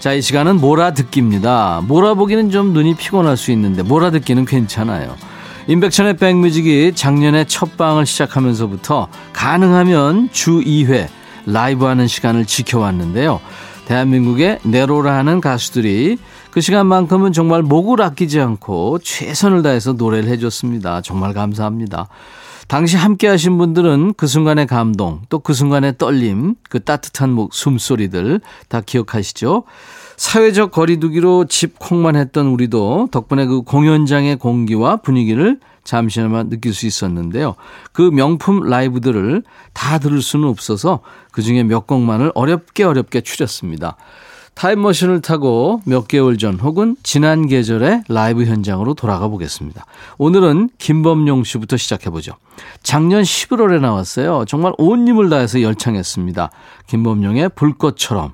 자, 0.00 0.14
이 0.14 0.22
시간은 0.22 0.58
몰아듣기입니다. 0.58 1.82
몰아보기는 1.86 2.50
좀 2.50 2.72
눈이 2.72 2.96
피곤할 2.96 3.36
수 3.36 3.52
있는데 3.52 3.82
몰아듣기는 3.82 4.46
괜찮아요. 4.46 5.14
임백천의 5.66 6.16
백뮤직이 6.16 6.92
작년에 6.94 7.44
첫 7.44 7.76
방을 7.76 8.06
시작하면서부터 8.06 9.08
가능하면 9.34 10.30
주 10.32 10.60
2회 10.60 11.08
라이브 11.46 11.84
하는 11.84 12.06
시간을 12.06 12.44
지켜왔는데요. 12.44 13.40
대한민국의 13.86 14.58
네로라 14.64 15.16
하는 15.16 15.40
가수들이 15.40 16.18
그 16.50 16.60
시간만큼은 16.60 17.32
정말 17.32 17.62
목을 17.62 18.02
아끼지 18.02 18.40
않고 18.40 18.98
최선을 18.98 19.62
다해서 19.62 19.92
노래를 19.92 20.28
해줬습니다. 20.30 21.02
정말 21.02 21.32
감사합니다. 21.32 22.08
당시 22.68 22.96
함께 22.96 23.28
하신 23.28 23.58
분들은 23.58 24.14
그 24.14 24.26
순간의 24.26 24.66
감동, 24.66 25.22
또 25.28 25.38
그 25.38 25.54
순간의 25.54 25.98
떨림, 25.98 26.56
그 26.68 26.82
따뜻한 26.82 27.30
목, 27.30 27.54
숨소리들 27.54 28.40
다 28.68 28.80
기억하시죠? 28.80 29.62
사회적 30.16 30.72
거리두기로 30.72 31.44
집콕만 31.44 32.16
했던 32.16 32.46
우리도 32.48 33.08
덕분에 33.12 33.46
그 33.46 33.62
공연장의 33.62 34.36
공기와 34.36 34.96
분위기를 34.96 35.60
잠시나마 35.84 36.42
느낄 36.42 36.74
수 36.74 36.86
있었는데요. 36.86 37.54
그 37.92 38.02
명품 38.02 38.64
라이브들을 38.64 39.44
다 39.72 39.98
들을 39.98 40.20
수는 40.20 40.48
없어서 40.48 41.00
그 41.30 41.42
중에 41.42 41.62
몇 41.62 41.86
곡만을 41.86 42.32
어렵게 42.34 42.82
어렵게 42.82 43.20
추렸습니다. 43.20 43.96
타임머신을 44.56 45.20
타고 45.20 45.82
몇 45.84 46.08
개월 46.08 46.38
전 46.38 46.58
혹은 46.58 46.96
지난 47.02 47.46
계절의 47.46 48.04
라이브 48.08 48.46
현장으로 48.46 48.94
돌아가 48.94 49.28
보겠습니다. 49.28 49.84
오늘은 50.16 50.70
김범용 50.78 51.44
씨부터 51.44 51.76
시작해보죠. 51.76 52.32
작년 52.82 53.22
11월에 53.22 53.80
나왔어요. 53.80 54.46
정말 54.46 54.72
온 54.78 55.06
힘을 55.06 55.28
다해서 55.28 55.60
열창했습니다. 55.60 56.50
김범용의 56.86 57.50
불꽃처럼. 57.50 58.32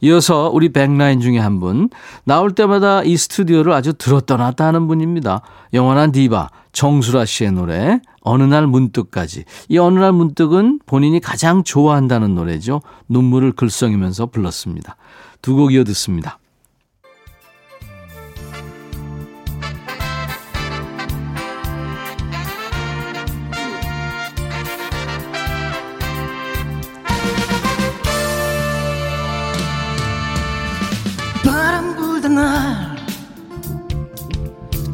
이어서 0.00 0.48
우리 0.52 0.72
백라인 0.72 1.20
중에 1.20 1.38
한 1.38 1.60
분, 1.60 1.90
나올 2.24 2.52
때마다 2.52 3.02
이 3.02 3.16
스튜디오를 3.16 3.72
아주 3.72 3.92
들었다 3.92 4.36
놨다 4.36 4.64
하는 4.64 4.86
분입니다. 4.86 5.42
영원한 5.74 6.12
디바, 6.12 6.50
정수라 6.72 7.26
씨의 7.26 7.52
노래, 7.52 8.00
어느 8.20 8.44
날 8.44 8.66
문득까지. 8.66 9.44
이 9.68 9.78
어느 9.78 9.98
날 9.98 10.12
문득은 10.12 10.80
본인이 10.86 11.18
가장 11.20 11.64
좋아한다는 11.64 12.34
노래죠. 12.34 12.80
눈물을 13.08 13.52
글썽이면서 13.52 14.26
불렀습니다. 14.26 14.96
두 15.42 15.56
곡 15.56 15.72
이어 15.72 15.84
듣습니다. 15.84 16.38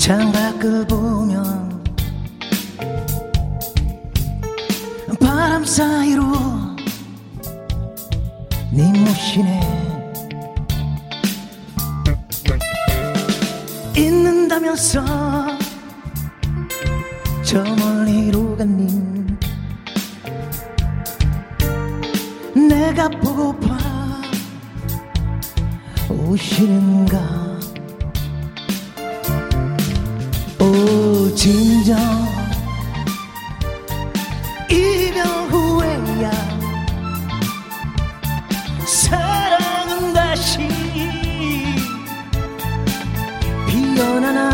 창밖을 0.04 0.86
보면 0.86 1.82
바람 5.18 5.64
사이로 5.64 6.22
네 8.70 8.92
모시네 9.00 9.93
있는다면서 13.96 15.04
저 17.44 17.62
멀리로 17.62 18.56
간님 18.56 19.38
내가 22.68 23.08
보고파 23.08 23.78
오시는가? 26.08 27.18
오 30.60 31.34
진정. 31.34 31.98
이별 34.70 35.24
후에야 35.50 36.53
no, 43.94 44.18
no, 44.18 44.32
no. 44.32 44.53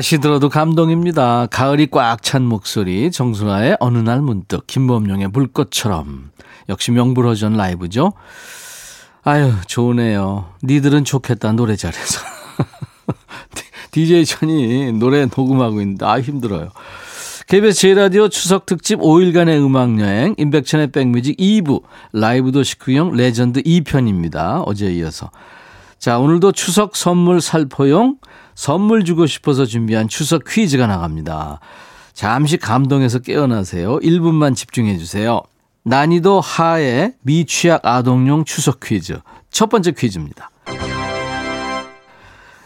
다시 0.00 0.16
들어도 0.16 0.48
감동입니다. 0.48 1.46
가을이 1.50 1.88
꽉 1.88 2.22
찬 2.22 2.46
목소리 2.46 3.10
정순아의 3.10 3.76
어느 3.80 3.98
날 3.98 4.22
문득 4.22 4.66
김범용의 4.66 5.30
불꽃처럼 5.30 6.30
역시 6.70 6.90
명불허전 6.90 7.58
라이브죠. 7.58 8.14
아유 9.24 9.52
좋으네요. 9.66 10.54
니들은 10.64 11.04
좋겠다 11.04 11.52
노래 11.52 11.76
잘해서. 11.76 12.18
DJ 13.92 14.24
천이 14.24 14.92
노래 14.94 15.26
녹음하고 15.26 15.82
있는데 15.82 16.06
아 16.06 16.18
힘들어요. 16.18 16.70
KBS 17.48 17.78
제1라디오 17.78 18.30
추석 18.30 18.64
특집 18.64 19.00
5일간의 19.00 19.62
음악여행 19.62 20.36
임백천의 20.38 20.92
백뮤직 20.92 21.36
2부 21.36 21.82
라이브 22.14 22.52
도시 22.52 22.73
구경 22.73 23.16
레전드 23.16 23.62
2편입니다. 23.62 24.66
어제에 24.66 24.94
이어서. 24.94 25.30
자 25.98 26.18
오늘도 26.18 26.52
추석 26.52 26.96
선물 26.96 27.42
살포용 27.42 28.16
선물 28.60 29.06
주고 29.06 29.24
싶어서 29.24 29.64
준비한 29.64 30.06
추석 30.06 30.44
퀴즈가 30.46 30.86
나갑니다. 30.86 31.60
잠시 32.12 32.58
감동해서 32.58 33.20
깨어나세요. 33.20 33.98
1분만 34.00 34.54
집중해 34.54 34.98
주세요. 34.98 35.40
난이도 35.84 36.42
하의 36.42 37.14
미취학 37.22 37.86
아동용 37.86 38.44
추석 38.44 38.80
퀴즈. 38.80 39.18
첫 39.50 39.70
번째 39.70 39.92
퀴즈입니다. 39.92 40.50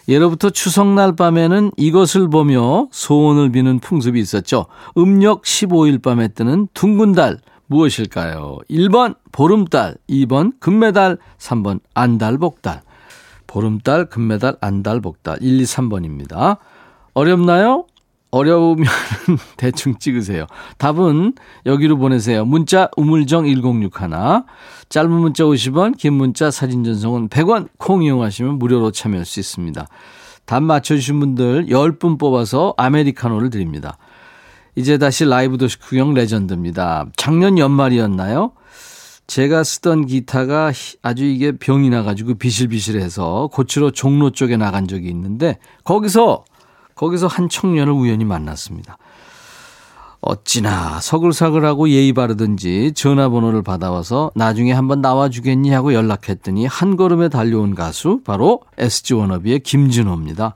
예로부터 0.09 0.51
추석날 0.51 1.15
밤에는 1.15 1.71
이것을 1.77 2.29
보며 2.29 2.89
소원을 2.91 3.53
비는 3.53 3.79
풍습이 3.79 4.19
있었죠. 4.19 4.67
음력 4.99 5.43
15일 5.43 6.03
밤에 6.03 6.27
뜨는 6.27 6.67
둥근 6.75 7.13
달 7.13 7.39
무엇일까요? 7.69 8.59
1번 8.69 9.15
보름달, 9.31 9.95
2번 10.11 10.55
금메달, 10.59 11.19
3번 11.39 11.79
안달복달. 11.95 12.83
보름달, 13.55 14.07
금메달, 14.07 14.57
안달, 14.61 15.01
복달. 15.01 15.39
1, 15.41 15.61
2, 15.61 15.63
3번입니다. 15.63 16.59
어렵나요? 17.13 17.87
어려우면 18.33 18.85
대충 19.57 19.97
찍으세요. 19.97 20.47
답은 20.77 21.35
여기로 21.65 21.97
보내세요. 21.97 22.45
문자 22.45 22.89
우물정 22.97 23.47
1061 23.47 24.11
짧은 24.89 25.09
문자 25.09 25.45
50원 25.45 25.97
긴 25.97 26.15
문자 26.15 26.51
사진 26.51 26.83
전송은 26.83 27.29
100원 27.29 27.69
콩 27.79 28.03
이용하시면 28.03 28.59
무료로 28.59 28.91
참여할 28.91 29.25
수 29.25 29.39
있습니다. 29.39 29.87
답 30.47 30.63
맞춰주신 30.65 31.21
분들 31.21 31.67
10분 31.67 32.19
뽑아서 32.19 32.75
아메리카노를 32.77 33.51
드립니다. 33.51 33.99
이제 34.75 34.99
다시 34.99 35.25
라이브 35.27 35.59
도시 35.59 35.79
구경 35.79 36.13
레전드입니다. 36.13 37.07
작년 37.17 37.57
연말이었나요? 37.57 38.51
제가 39.27 39.65
쓰던 39.65 40.07
기타가 40.07 40.73
아주 41.03 41.25
이게 41.25 41.53
병이 41.53 41.91
나가지고 41.91 42.35
비실비실해서 42.35 43.49
고치러 43.53 43.91
종로 43.91 44.31
쪽에 44.31 44.57
나간 44.57 44.87
적이 44.87 45.09
있는데 45.09 45.59
거기서 45.85 46.45
거기서 46.95 47.27
한 47.27 47.49
청년을 47.49 47.93
우연히 47.93 48.25
만났습니다. 48.25 48.99
어찌나 50.21 51.01
서글서글하고 51.01 51.91
예의 51.91 52.15
바르든지 52.15 52.93
전화번호를 52.95 53.63
받아와서 53.63 54.31
나중에 54.35 54.73
한번 54.73 55.03
나와주겠니 55.03 55.71
하고 55.71 55.93
연락했더니 55.93 56.65
한 56.65 56.97
걸음에 56.97 57.29
달려온 57.29 57.75
가수 57.75 58.23
바로 58.25 58.61
SG 58.79 59.15
워너비의 59.15 59.61
김진호입니다. 59.61 60.55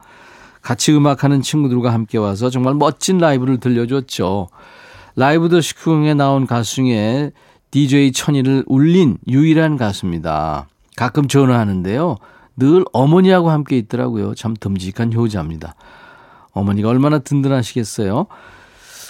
같이 0.62 0.92
음악하는 0.94 1.42
친구들과 1.42 1.92
함께 1.92 2.16
와서 2.16 2.48
정말 2.48 2.74
멋진 2.74 3.18
라이브를 3.18 3.58
들려줬죠. 3.58 4.48
라이브 5.16 5.48
더 5.50 5.60
시크공에 5.60 6.14
나온 6.14 6.46
가수 6.46 6.76
중에 6.76 7.32
DJ 7.70 8.12
천이를 8.12 8.64
울린 8.66 9.18
유일한 9.28 9.76
가수입니다. 9.76 10.68
가끔 10.96 11.28
전화하는데요. 11.28 12.16
늘 12.56 12.84
어머니하고 12.92 13.50
함께 13.50 13.76
있더라고요. 13.78 14.34
참 14.34 14.54
듬직한 14.58 15.12
효자입니다. 15.12 15.74
어머니가 16.52 16.88
얼마나 16.88 17.18
든든하시겠어요. 17.18 18.26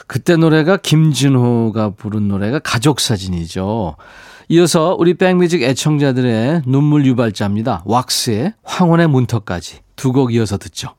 그때 0.07 0.37
노래가 0.37 0.77
김진호가 0.77 1.91
부른 1.91 2.29
노래가 2.29 2.59
가족사진이죠. 2.59 3.97
이어서 4.51 4.97
우리 4.99 5.15
백뮤직 5.15 5.63
애청자들의 5.63 6.63
눈물 6.67 7.05
유발자입니다. 7.07 7.83
왁스의 7.85 8.55
황혼의 8.65 9.09
문턱까지 9.09 9.81
두 9.97 10.13
곡 10.13 10.33
이어서 10.35 10.57
듣죠. 10.59 10.95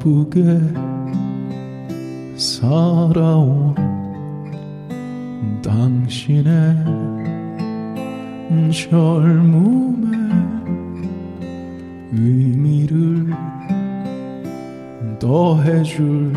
바쁘게 0.00 0.42
살아온 2.36 3.74
당신의 5.62 6.54
젊음의 8.72 10.10
의미를 12.12 13.26
더해줄 15.18 16.32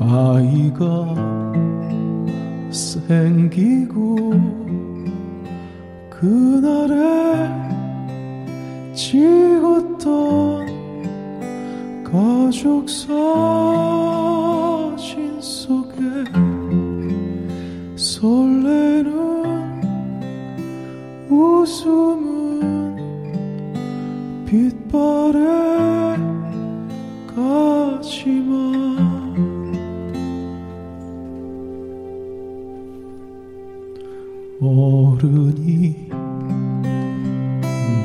아이가 0.00 1.14
생기고 2.72 4.32
그날에 6.10 7.48
찍었던 8.92 10.67
가족 12.10 12.88
사진 12.88 13.10
속에 15.40 15.98
설레는 17.96 19.12
웃음은 21.30 22.96
빛바래 24.46 26.16
가지만 27.26 28.56
어른이 34.62 36.08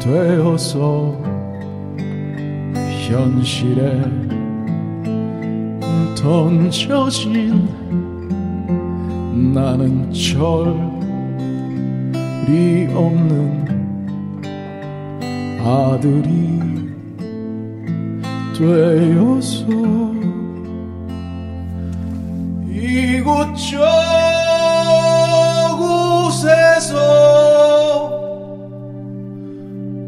되어서 0.02 1.33
현실에 3.10 4.02
던져진 6.16 7.68
나는 9.54 10.12
철이 10.14 10.80
없는 12.96 13.64
아들이 15.60 16.60
되어서 18.58 19.66
이곳저곳에서 26.24 26.94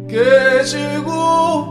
깨지고 0.08 1.65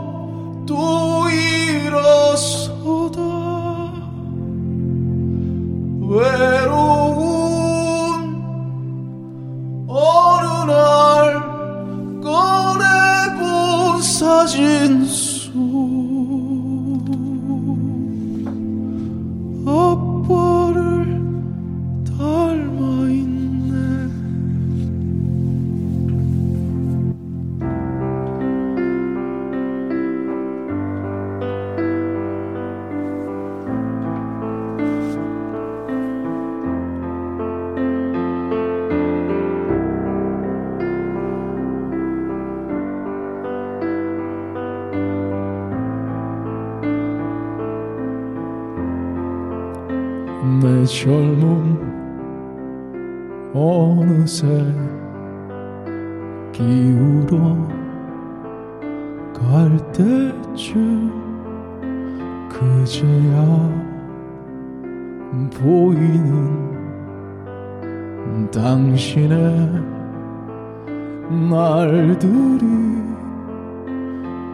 날들이 71.30 72.66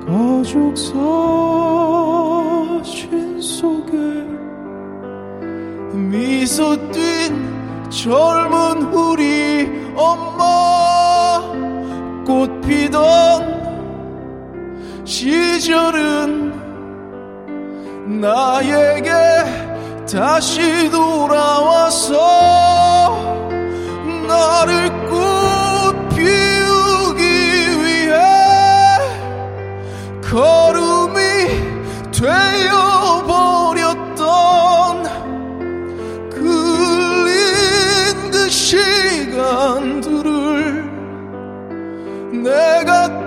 가족 0.06 0.76
사진 2.78 3.40
속에 3.40 3.92
미소 5.92 6.76
띈 6.92 7.90
젊은 7.90 8.83
우리 8.92 9.68
엄마 9.96 11.42
꽃 12.24 12.61
피던 12.61 13.61
시절은 15.04 16.50
나에게 18.20 19.11
다시 20.11 20.88
돌아와서 20.90 22.16
나를 24.28 24.99
걸음이 30.30 31.18
되어버렸던 32.12 33.50
그린 36.30 38.30
그 38.30 38.48
시간들을 38.48 40.30
내가 42.44 43.19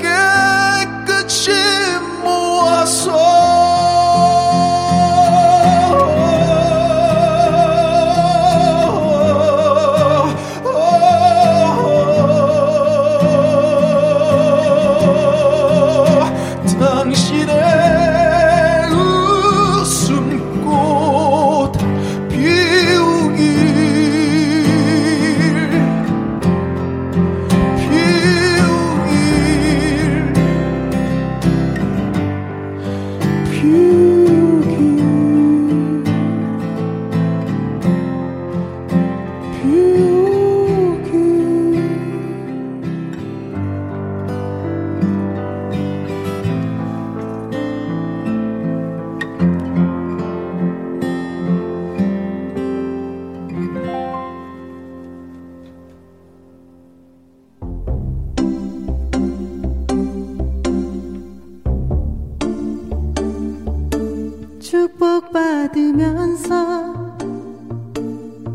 축복받으면서 64.73 66.49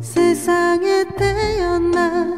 세상에 0.02 1.04
태어나 1.16 2.37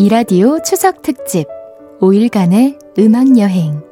1라디오 0.00 0.62
추석 0.62 1.02
특집 1.02 1.48
5일간의 2.00 2.78
음악 3.00 3.36
여행 3.36 3.82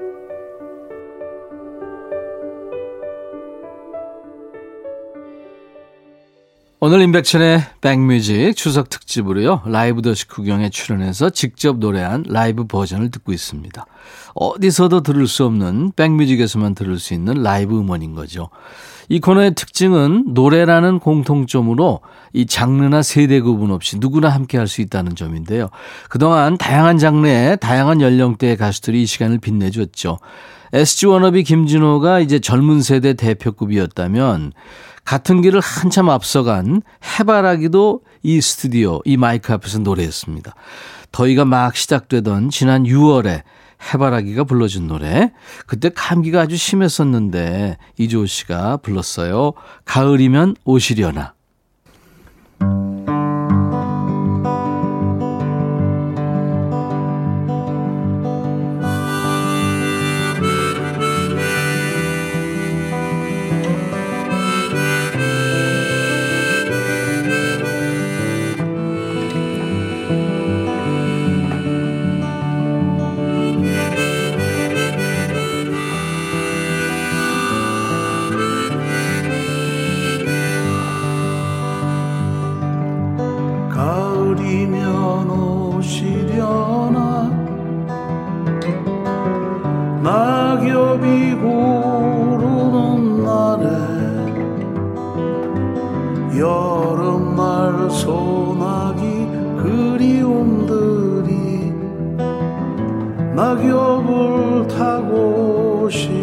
오늘 6.87 7.01
임백천의 7.01 7.63
백뮤직 7.81 8.55
추석 8.55 8.91
특집으로요. 8.91 9.63
라이브 9.67 10.03
도시 10.03 10.29
구경에 10.29 10.71
출연해서 10.71 11.31
직접 11.31 11.79
노래한 11.79 12.27
라이브 12.29 12.69
버전을 12.69 13.11
듣고 13.11 13.33
있습니다. 13.33 13.87
어디서도 14.37 15.01
들을 15.01 15.27
수 15.27 15.45
없는 15.47 15.95
백뮤직에서만 15.97 16.77
들을 16.77 17.01
수 17.01 17.13
있는 17.13 17.43
라이브 17.43 17.77
음원인 17.77 18.15
거죠. 18.15 18.51
이 19.09 19.19
코너의 19.19 19.57
특징은 19.57 20.27
노래라는 20.29 21.01
공통점으로 21.01 22.03
이 22.33 22.47
장르나 22.47 23.03
세대 23.03 23.41
구분 23.41 23.73
없이 23.73 23.99
누구나 23.99 24.29
함께 24.29 24.57
할 24.57 24.69
수 24.69 24.81
있다는 24.81 25.17
점인데요. 25.17 25.71
그동안 26.09 26.57
다양한 26.57 26.99
장르의 26.99 27.57
다양한 27.57 28.01
연령대의 28.01 28.57
가수들이 28.57 29.03
이 29.03 29.07
시간을 29.07 29.41
빛내줬죠. 29.41 30.21
SG 30.73 31.07
워너비 31.07 31.43
김진호가 31.43 32.21
이제 32.21 32.39
젊은 32.39 32.81
세대 32.81 33.15
대표급이었다면 33.15 34.53
같은 35.07 35.41
길을 35.41 35.61
한참 35.61 36.11
앞서간 36.11 36.83
해바라기도 37.19 38.03
이 38.23 38.41
스튜디오, 38.41 39.01
이 39.05 39.17
마이크 39.17 39.53
앞에서 39.53 39.79
노래했습니다. 39.79 40.53
더위가 41.13 41.45
막 41.45 41.77
시작되던 41.77 42.51
지난 42.51 42.83
6월에 42.83 43.43
해바라기가 43.95 44.45
불러준 44.45 44.89
노래. 44.89 45.33
그때 45.67 45.91
감기가 45.91 46.43
아주 46.43 46.57
심했었는데 46.57 47.79
이조우 47.99 48.27
씨가 48.27 48.79
불렀어요. 48.79 49.53
가을이면 49.85 50.57
오시려나. 50.65 51.35
가을이면 84.37 85.31
오시려나? 85.31 86.97
낙엽이 90.03 91.35
구르는 91.35 93.25
날에 93.25 93.67
여름날 96.39 97.91
소나기 97.91 99.27
그리움들이 99.57 101.33
낙엽을 103.35 104.69
타고 104.69 105.83
오시 105.85 106.16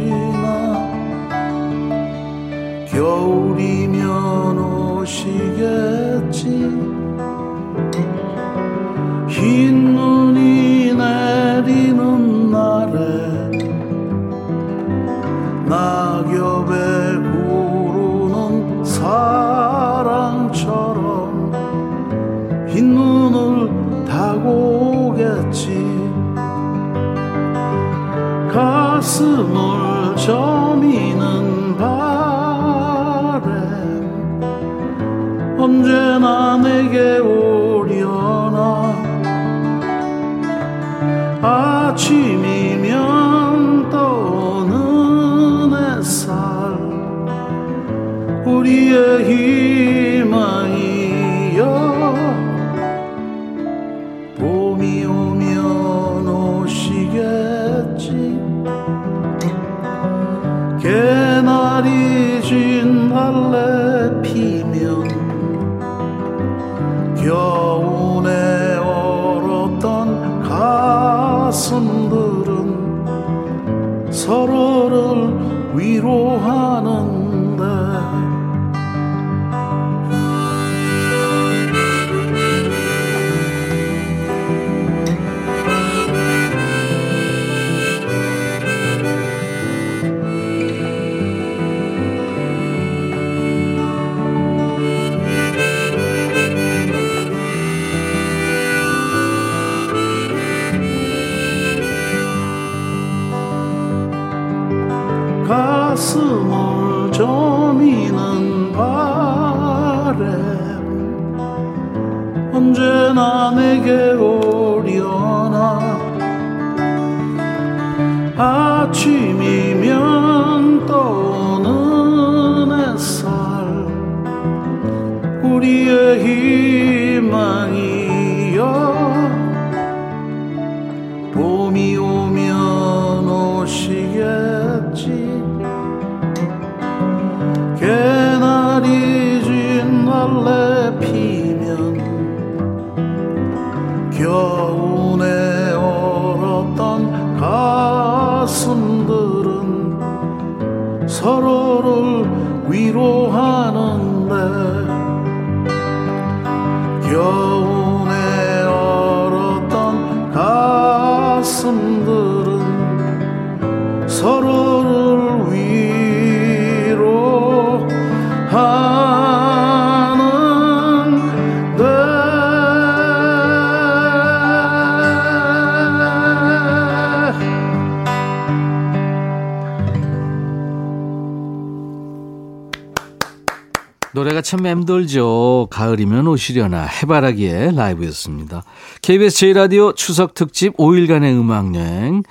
참 184.84 184.86
맴돌죠. 184.86 185.67
가을이면 185.69 186.27
오시려나 186.27 186.84
해바라기의 186.84 187.75
라이브였습니다. 187.75 188.63
KBS 189.01 189.47
제1라디오 189.47 189.95
추석 189.95 190.34
특집 190.34 190.75
5일간의 190.77 191.39
음악여행. 191.39 192.23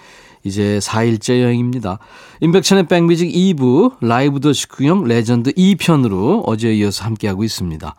이제 0.44 0.78
4일째 0.80 1.40
여행입니다. 1.40 1.98
임백천의 2.40 2.88
백뮤직 2.88 3.32
2부 3.32 3.96
라이브도 4.00 4.40
식후경 4.40 5.04
레전드 5.04 5.52
2편으로 5.52 6.42
어제에 6.46 6.74
이어서 6.74 7.04
함께하고 7.04 7.44
있습니다. 7.44 7.94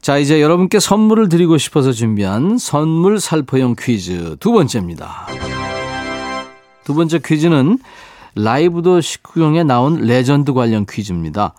자, 0.00 0.18
이제 0.18 0.42
여러분께 0.42 0.80
선물을 0.80 1.28
드리고 1.28 1.56
싶어서 1.58 1.92
준비한 1.92 2.58
선물 2.58 3.18
살포용 3.18 3.76
퀴즈 3.78 4.36
두 4.40 4.52
번째입니다. 4.52 5.26
두 6.84 6.94
번째 6.94 7.20
퀴즈는 7.24 7.78
라이브도 8.34 9.00
식후경에 9.00 9.64
나온 9.64 10.02
레전드 10.02 10.52
관련 10.52 10.84
퀴즈입니다. 10.84 11.54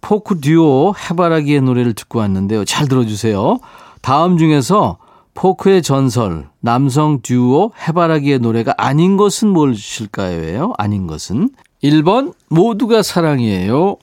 포크 0.00 0.40
듀오 0.40 0.94
해바라기의 0.94 1.60
노래를 1.62 1.94
듣고 1.94 2.20
왔는데요. 2.20 2.64
잘 2.64 2.88
들어주세요. 2.88 3.58
다음 4.00 4.38
중에서 4.38 4.98
포크의 5.34 5.82
전설, 5.82 6.48
남성 6.60 7.20
듀오 7.22 7.72
해바라기의 7.86 8.40
노래가 8.40 8.74
아닌 8.76 9.16
것은 9.16 9.48
무엇일까요? 9.48 10.72
아닌 10.78 11.06
것은 11.06 11.50
1번 11.82 12.34
모두가 12.48 13.02
사랑이에요. 13.02 13.96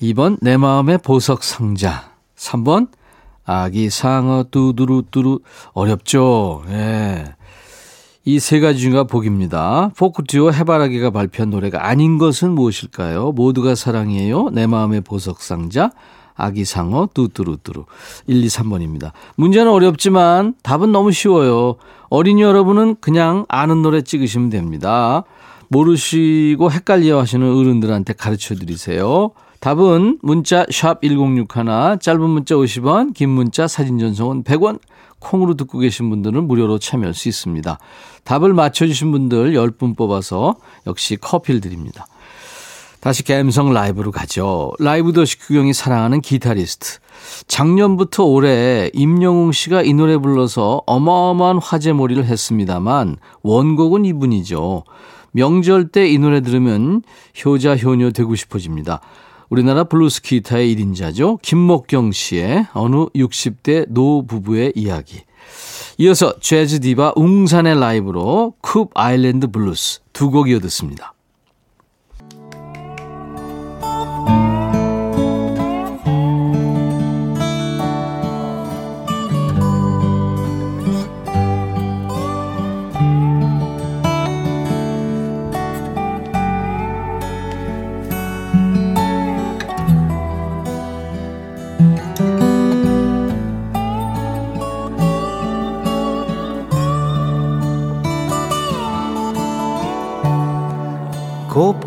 2번 0.00 0.38
내 0.40 0.56
마음의 0.56 0.98
보석 0.98 1.42
상자. 1.42 2.10
3번 2.36 2.88
아기 3.44 3.90
상어 3.90 4.44
뚜두루뚜루 4.50 5.40
어렵죠. 5.72 6.62
예. 6.68 7.34
이 8.28 8.40
세 8.40 8.60
가지 8.60 8.80
중 8.80 9.04
보기입니다. 9.04 9.90
포크 9.96 10.22
듀오 10.22 10.52
해바라기가 10.52 11.08
발표한 11.08 11.48
노래가 11.48 11.88
아닌 11.88 12.18
것은 12.18 12.50
무엇일까요? 12.50 13.32
모두가 13.32 13.74
사랑이에요. 13.74 14.50
내 14.52 14.66
마음의 14.66 15.00
보석 15.00 15.40
상자. 15.40 15.92
아기 16.34 16.66
상어 16.66 17.08
뚜뚜루뚜루 17.14 17.86
1, 18.26 18.44
2, 18.44 18.46
3번입니다. 18.48 19.12
문제는 19.36 19.72
어렵지만 19.72 20.56
답은 20.62 20.92
너무 20.92 21.10
쉬워요. 21.10 21.76
어린이 22.10 22.42
여러분은 22.42 22.96
그냥 23.00 23.46
아는 23.48 23.80
노래 23.80 24.02
찍으시면 24.02 24.50
됩니다. 24.50 25.24
모르시고 25.68 26.70
헷갈려 26.70 27.18
하시는 27.18 27.50
어른들한테 27.50 28.12
가르쳐 28.12 28.54
드리세요. 28.54 29.30
답은 29.60 30.18
문자 30.22 30.66
샵 30.70 31.00
1061, 31.00 31.98
짧은 31.98 32.20
문자 32.20 32.54
50원, 32.56 33.14
긴 33.14 33.30
문자 33.30 33.66
사진 33.66 33.98
전송은 33.98 34.44
100원, 34.44 34.80
콩으로 35.20 35.54
듣고 35.54 35.78
계신 35.78 36.10
분들은 36.10 36.46
무료로 36.46 36.78
참여할 36.78 37.14
수 37.14 37.28
있습니다. 37.28 37.78
답을 38.24 38.52
맞춰주신 38.52 39.10
분들 39.12 39.52
10분 39.54 39.96
뽑아서 39.96 40.56
역시 40.86 41.16
커피를 41.16 41.60
드립니다. 41.60 42.06
다시 43.00 43.22
감성 43.22 43.72
라이브로 43.72 44.10
가죠. 44.10 44.72
라이브도 44.80 45.12
식후경이 45.12 45.72
사랑하는 45.72 46.20
기타리스트. 46.20 46.98
작년부터 47.46 48.24
올해 48.24 48.90
임영웅 48.92 49.52
씨가 49.52 49.82
이 49.82 49.94
노래 49.94 50.16
불러서 50.18 50.82
어마어마한 50.86 51.58
화제몰이를 51.58 52.24
했습니다만 52.24 53.16
원곡은 53.42 54.04
이분이죠. 54.04 54.82
명절 55.30 55.88
때 55.88 56.08
이 56.08 56.18
노래 56.18 56.40
들으면 56.40 57.02
효자 57.44 57.76
효녀 57.76 58.10
되고 58.10 58.34
싶어집니다. 58.34 59.00
우리나라 59.48 59.84
블루스 59.84 60.22
기타의 60.22 60.76
1인자죠. 60.76 61.40
김목경 61.42 62.12
씨의 62.12 62.66
어느 62.74 63.06
60대 63.14 63.86
노 63.88 64.26
부부의 64.26 64.72
이야기. 64.74 65.22
이어서 65.98 66.38
재즈 66.38 66.80
디바 66.80 67.14
웅산의 67.16 67.80
라이브로 67.80 68.54
Koop 68.62 68.90
Island 68.94 69.46
Blues 69.48 70.00
두 70.12 70.30
곡 70.30 70.50
이어 70.50 70.60
듣습니다. 70.60 71.14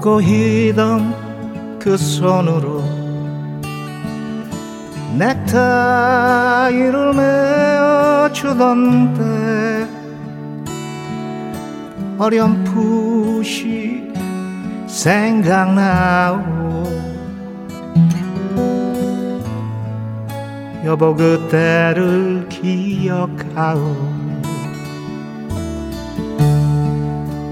곱고 0.01 0.21
희던 0.21 1.79
그 1.79 1.95
손으로 1.95 2.83
넥타이를 5.17 7.13
메어주던 7.13 9.13
때 9.13 9.87
어렴풋이 12.17 14.11
생각나오. 14.87 16.41
여보 20.83 21.15
그때를 21.15 22.47
기억하오 22.49 24.20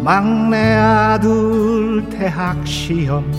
막내 0.04 0.76
아들 0.76 2.08
대학 2.10 2.66
시험. 2.66 3.30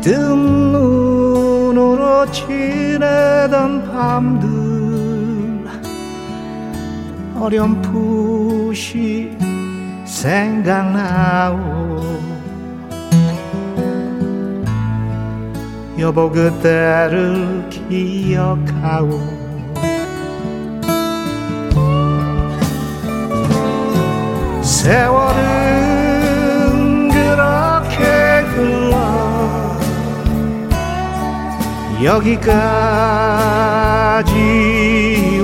뜬 0.00 0.72
눈으로 0.72 2.30
지내던 2.30 3.92
밤들. 3.92 5.66
어렴풋이 7.38 9.36
생각나오. 10.04 11.56
여보 15.98 16.30
그때를 16.30 17.68
기억하오 17.70 19.35
세월은 24.86 25.34
그렇게 27.10 28.04
흘러 28.54 28.94
여기까지 32.04 32.46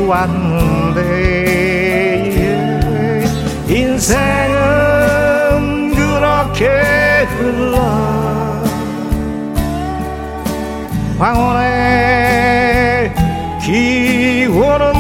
왔는데 0.06 1.00
인생은 3.66 4.52
그렇게 5.96 7.26
흘러 7.36 7.76
황혼의 11.18 13.12
기원은 13.60 14.91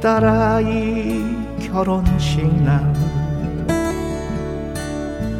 딸아이 0.00 1.24
결혼식 1.60 2.46
날 2.62 2.80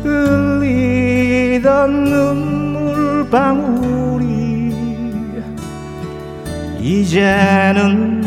흘리던 0.03 2.05
눈물 2.05 3.29
방울이 3.31 4.75
이제는 6.81 8.19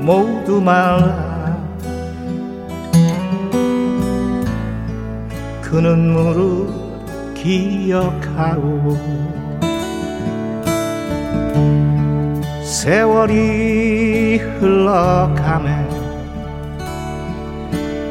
모두 0.00 0.60
말라. 0.60 1.56
그 5.62 5.76
눈물을 5.76 6.68
기억하고 7.34 8.98
세월이 12.62 14.23
흘러가네 14.36 15.88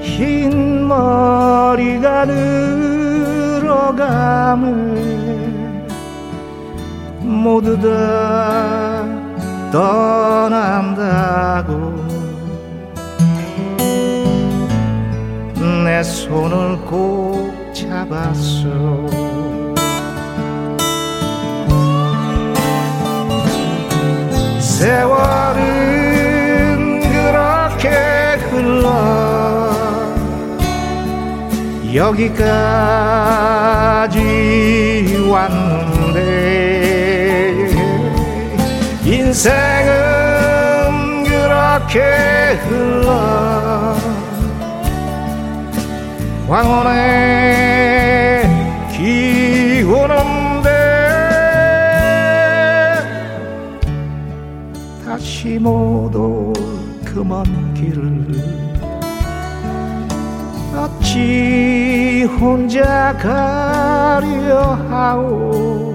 흰 0.01 0.87
머리가 0.87 2.25
늘어가네 2.25 3.93
모두 7.21 7.79
다 7.79 9.05
떠난다고 9.71 11.73
내 15.83 16.01
손을 16.03 16.77
꼭 16.85 17.51
잡았어. 17.73 19.03
그렇게 24.83 26.02
흘러. 28.83 30.03
여기까지 31.95 32.43
왔는데 35.29 36.19
인생은 39.05 39.93
그렇게 41.23 42.57
흘러. 42.67 43.95
황혼의 46.47 48.43
기오는데 48.91 50.69
다시 55.05 55.57
못 55.59 56.13
올 56.15 56.53
그먼 57.05 57.73
길을 57.75 58.52
어찌 61.03 62.25
혼자 62.39 63.13
가려 63.17 64.73
하오. 64.89 65.93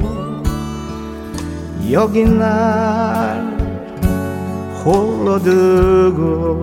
여기 1.90 2.24
날 2.24 3.56
홀로 4.84 5.38
두고 5.38 6.62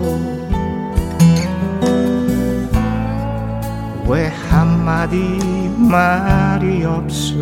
왜 4.07 4.27
한마디 4.27 5.17
말이 5.77 6.85
없어? 6.85 7.35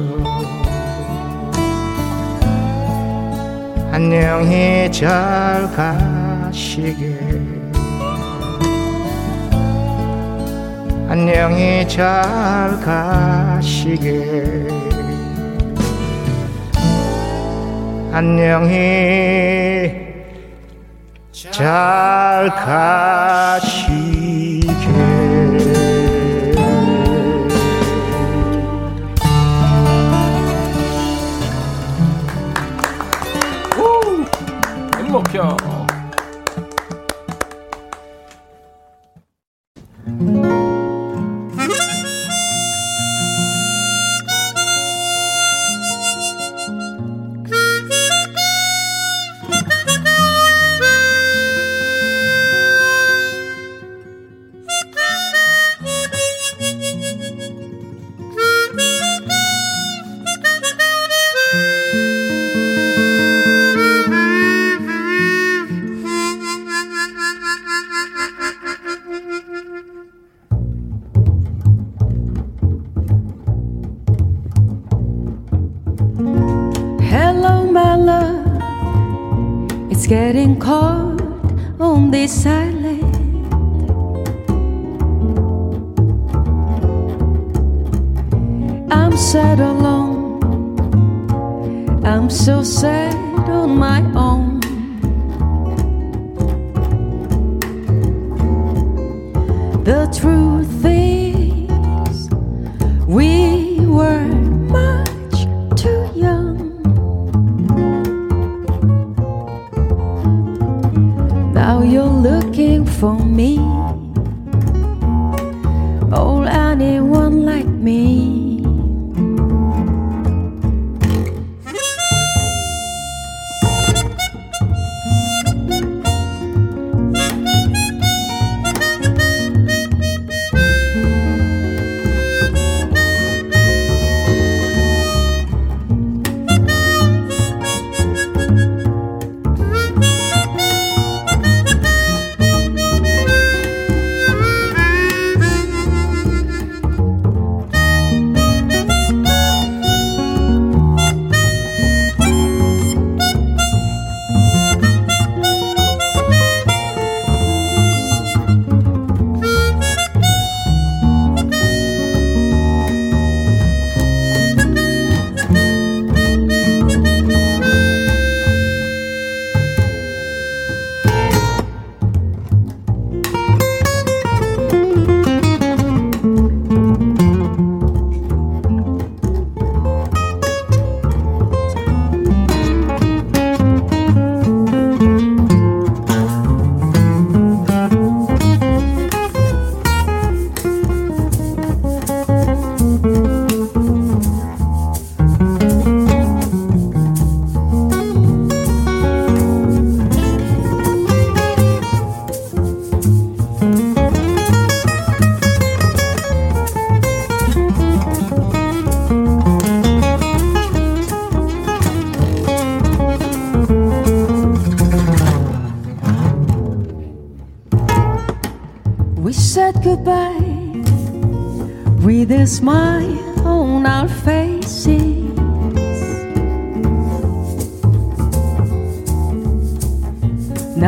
안녕히 3.91 4.89
잘 4.89 5.69
가시게 5.75 7.19
안녕히 11.09 11.87
잘 11.87 12.79
가시게. 12.79 14.23
안녕히 18.11 19.91
잘 21.31 22.47
가시게 22.49 24.12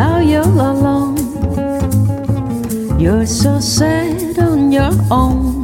now 0.06 0.20
you're 0.20 0.56
alone. 0.72 1.18
You're 2.99 3.26
so 3.26 3.60
sad 3.60 4.38
on 4.38 4.72
your 4.72 4.93
own. 5.10 5.62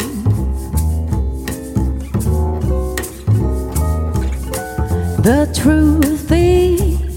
The 5.27 5.41
truth 5.61 6.31
is, 6.31 7.15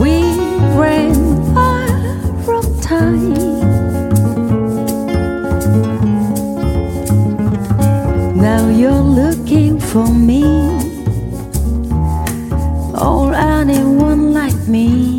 we 0.00 0.14
ran 0.82 1.16
out 1.56 2.48
of 2.56 2.64
time. 2.82 3.32
Now 8.48 8.62
you're 8.80 9.06
looking 9.20 9.80
for 9.80 10.08
me, 10.30 10.44
or 13.08 13.32
anyone 13.34 14.34
like 14.34 14.60
me. 14.68 15.11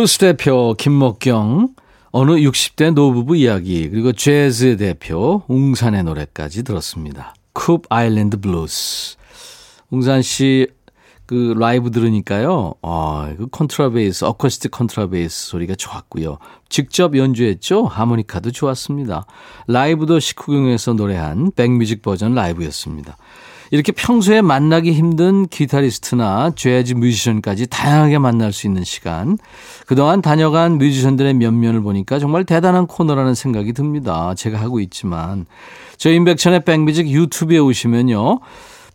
블루스 0.00 0.16
대표 0.16 0.74
김목경 0.78 1.74
어느 2.10 2.30
60대 2.30 2.94
노부부 2.94 3.36
이야기 3.36 3.86
그리고 3.90 4.12
재즈 4.12 4.78
대표 4.78 5.42
웅산의 5.46 6.04
노래까지 6.04 6.64
들었습니다. 6.64 7.34
Koop 7.52 7.84
Island 7.90 8.40
Blues. 8.40 9.18
웅산 9.90 10.22
씨 10.22 10.68
그 11.30 11.54
라이브 11.56 11.92
들으니까요. 11.92 12.74
아, 12.82 13.32
그 13.38 13.46
컨트라베이스, 13.46 14.24
어쿠스틱 14.24 14.72
컨트라베이스 14.72 15.50
소리가 15.50 15.76
좋았고요. 15.76 16.38
직접 16.68 17.16
연주했죠. 17.16 17.84
하모니카도 17.84 18.50
좋았습니다. 18.50 19.26
라이브도 19.68 20.18
식후경에서 20.18 20.94
노래한 20.94 21.52
백뮤직 21.54 22.02
버전 22.02 22.34
라이브였습니다. 22.34 23.16
이렇게 23.70 23.92
평소에 23.92 24.42
만나기 24.42 24.92
힘든 24.92 25.46
기타리스트나 25.46 26.52
재즈 26.56 26.94
뮤지션까지 26.94 27.68
다양하게 27.68 28.18
만날 28.18 28.52
수 28.52 28.66
있는 28.66 28.82
시간. 28.82 29.38
그동안 29.86 30.22
다녀간 30.22 30.78
뮤지션들의 30.78 31.34
면면을 31.34 31.80
보니까 31.80 32.18
정말 32.18 32.44
대단한 32.44 32.88
코너라는 32.88 33.34
생각이 33.34 33.72
듭니다. 33.72 34.34
제가 34.34 34.60
하고 34.60 34.80
있지만. 34.80 35.46
저희 35.96 36.16
인백천의 36.16 36.64
백뮤직 36.64 37.08
유튜브에 37.08 37.58
오시면요. 37.58 38.40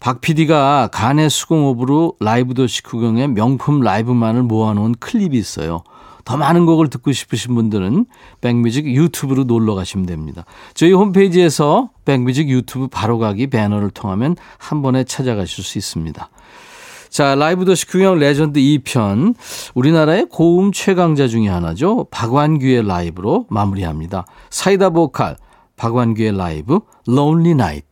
박 0.02 0.20
PD가 0.20 0.90
간의 0.92 1.30
수공업으로 1.30 2.16
라이브 2.20 2.54
도시 2.54 2.84
구경의 2.84 3.30
명품 3.30 3.80
라이브만을 3.80 4.44
모아놓은 4.44 4.96
클립이 5.00 5.38
있어요. 5.38 5.84
더 6.26 6.38
많은 6.38 6.66
곡을 6.66 6.90
듣고 6.90 7.12
싶으신 7.12 7.54
분들은 7.56 8.08
백뮤직 8.42 8.88
유튜브로 8.88 9.44
놀러 9.44 9.76
가시면 9.76 10.08
됩니다. 10.08 10.44
저희 10.74 10.92
홈페이지에서 10.92 11.92
백뮤직 12.04 12.50
유튜브 12.50 12.88
바로가기 12.88 13.48
배너를 13.48 13.92
통하면 13.92 14.36
한 14.58 14.82
번에 14.82 15.04
찾아가실 15.04 15.64
수 15.64 15.78
있습니다. 15.78 16.30
자, 17.10 17.36
라이브도 17.36 17.64
식후경 17.64 18.20
레전드 18.20 18.60
2편. 18.60 19.36
우리나라의 19.76 20.26
고음 20.30 20.74
최강자 20.74 21.28
중의 21.28 21.48
하나죠. 21.48 22.08
박완규의 22.12 22.86
라이브로 22.86 23.46
마무리합니다. 23.50 24.26
사이다 24.50 24.90
보컬, 24.90 25.38
박완규의 25.78 26.36
라이브, 26.36 26.80
Lonely 27.08 27.52
Night. 27.52 27.88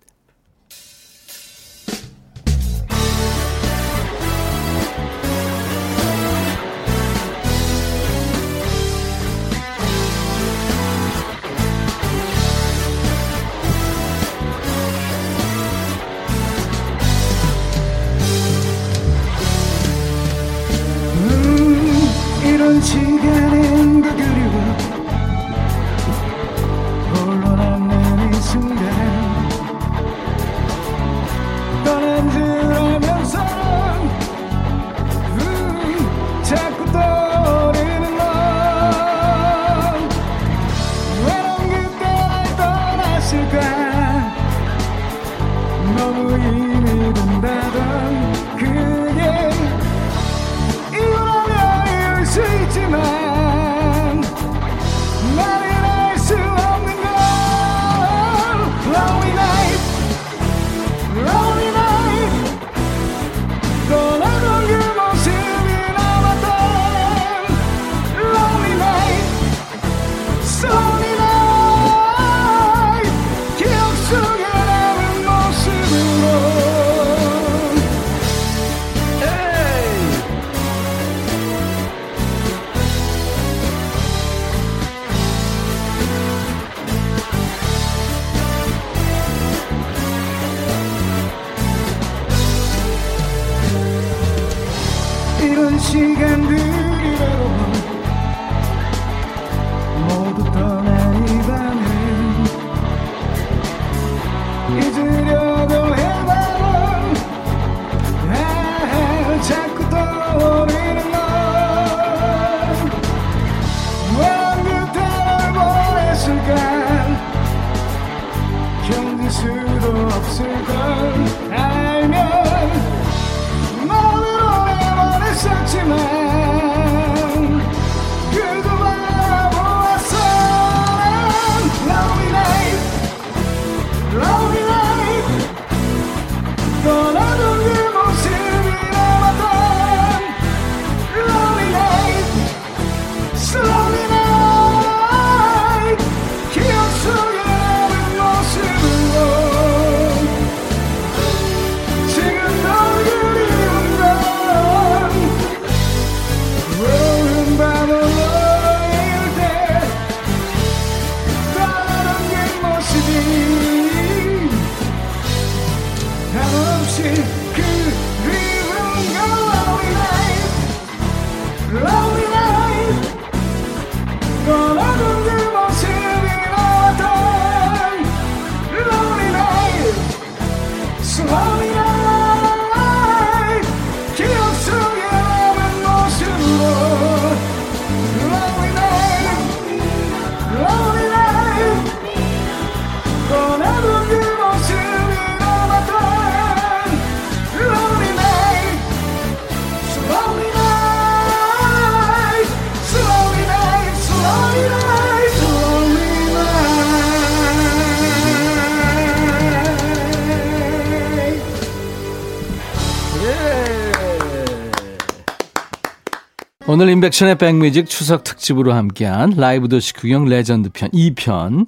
오늘 216.73 216.89
임백천의 216.89 217.37
백뮤직 217.37 217.87
추석 217.87 218.23
특집으로 218.23 218.73
함께한 218.73 219.35
라이브도 219.37 219.69
식후경 219.69 220.25
레전드 220.25 220.71
편 220.73 220.89
2편 220.89 221.67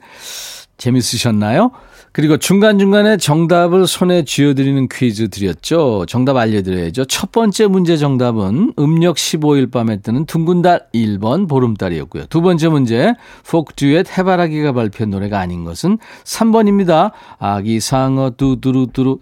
재밌으셨나요? 0.77 1.69
그리고 2.11 2.37
중간중간에 2.37 3.17
정답을 3.17 3.85
손에 3.85 4.23
쥐어드리는 4.23 4.87
퀴즈 4.89 5.29
드렸죠. 5.29 6.05
정답 6.07 6.37
알려드려야죠. 6.37 7.05
첫 7.05 7.31
번째 7.31 7.67
문제 7.67 7.97
정답은 7.97 8.73
음력 8.79 9.17
15일 9.17 9.69
밤에 9.71 9.97
뜨는 9.97 10.25
둥근 10.25 10.63
달 10.63 10.87
1번 10.95 11.47
보름달이었고요. 11.47 12.25
두 12.27 12.41
번째 12.41 12.69
문제 12.69 13.13
포크 13.47 13.75
듀엣 13.75 14.17
해바라기가 14.17 14.71
발표한 14.71 15.11
노래가 15.11 15.39
아닌 15.39 15.65
것은 15.65 15.99
3번입니다. 16.23 17.11
아기 17.37 17.79
상어 17.79 18.31
두두루두루 18.31 19.19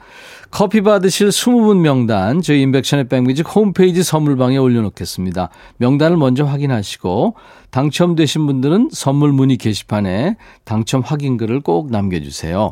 커피 0.54 0.82
받으실 0.82 1.30
20분 1.30 1.80
명단 1.80 2.43
저희 2.43 2.62
임백천의 2.61 3.07
백뮤직 3.08 3.56
홈페이지 3.56 4.04
선물방에 4.04 4.58
올려놓겠습니다. 4.58 5.49
명단을 5.78 6.16
먼저 6.16 6.45
확인하시고 6.45 7.36
당첨되신 7.72 8.45
분들은 8.45 8.89
선물 8.91 9.32
문의 9.32 9.58
게시판에 9.58 10.38
당첨 10.64 11.01
확인글을 11.01 11.62
꼭 11.62 11.89
남겨주세요. 11.89 12.72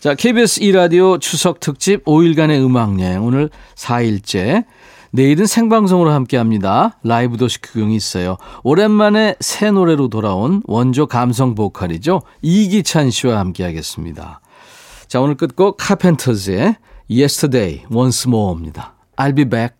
자, 0.00 0.16
KBS 0.16 0.60
2라디오 0.62 1.20
추석 1.20 1.60
특집 1.60 2.04
5일간의 2.04 2.60
음악여행 2.64 3.24
오늘 3.24 3.48
4일째. 3.76 4.64
내일은 5.12 5.46
생방송으로 5.46 6.10
함께 6.10 6.36
합니다. 6.36 6.98
라이브 7.04 7.36
도시 7.36 7.62
구경이 7.62 7.94
있어요. 7.94 8.38
오랜만에 8.64 9.36
새 9.38 9.70
노래로 9.70 10.08
돌아온 10.08 10.62
원조 10.64 11.06
감성 11.06 11.54
보컬이죠. 11.54 12.22
이기찬 12.42 13.10
씨와 13.10 13.38
함께 13.38 13.62
하겠습니다. 13.62 14.40
자, 15.06 15.20
오늘 15.20 15.36
끝곡 15.36 15.76
카펜터즈의 15.78 16.74
Yesterday 17.09 17.85
Once 17.89 18.27
More입니다. 18.27 18.93
I'll 19.17 19.33
be 19.33 19.43
back. 19.43 19.75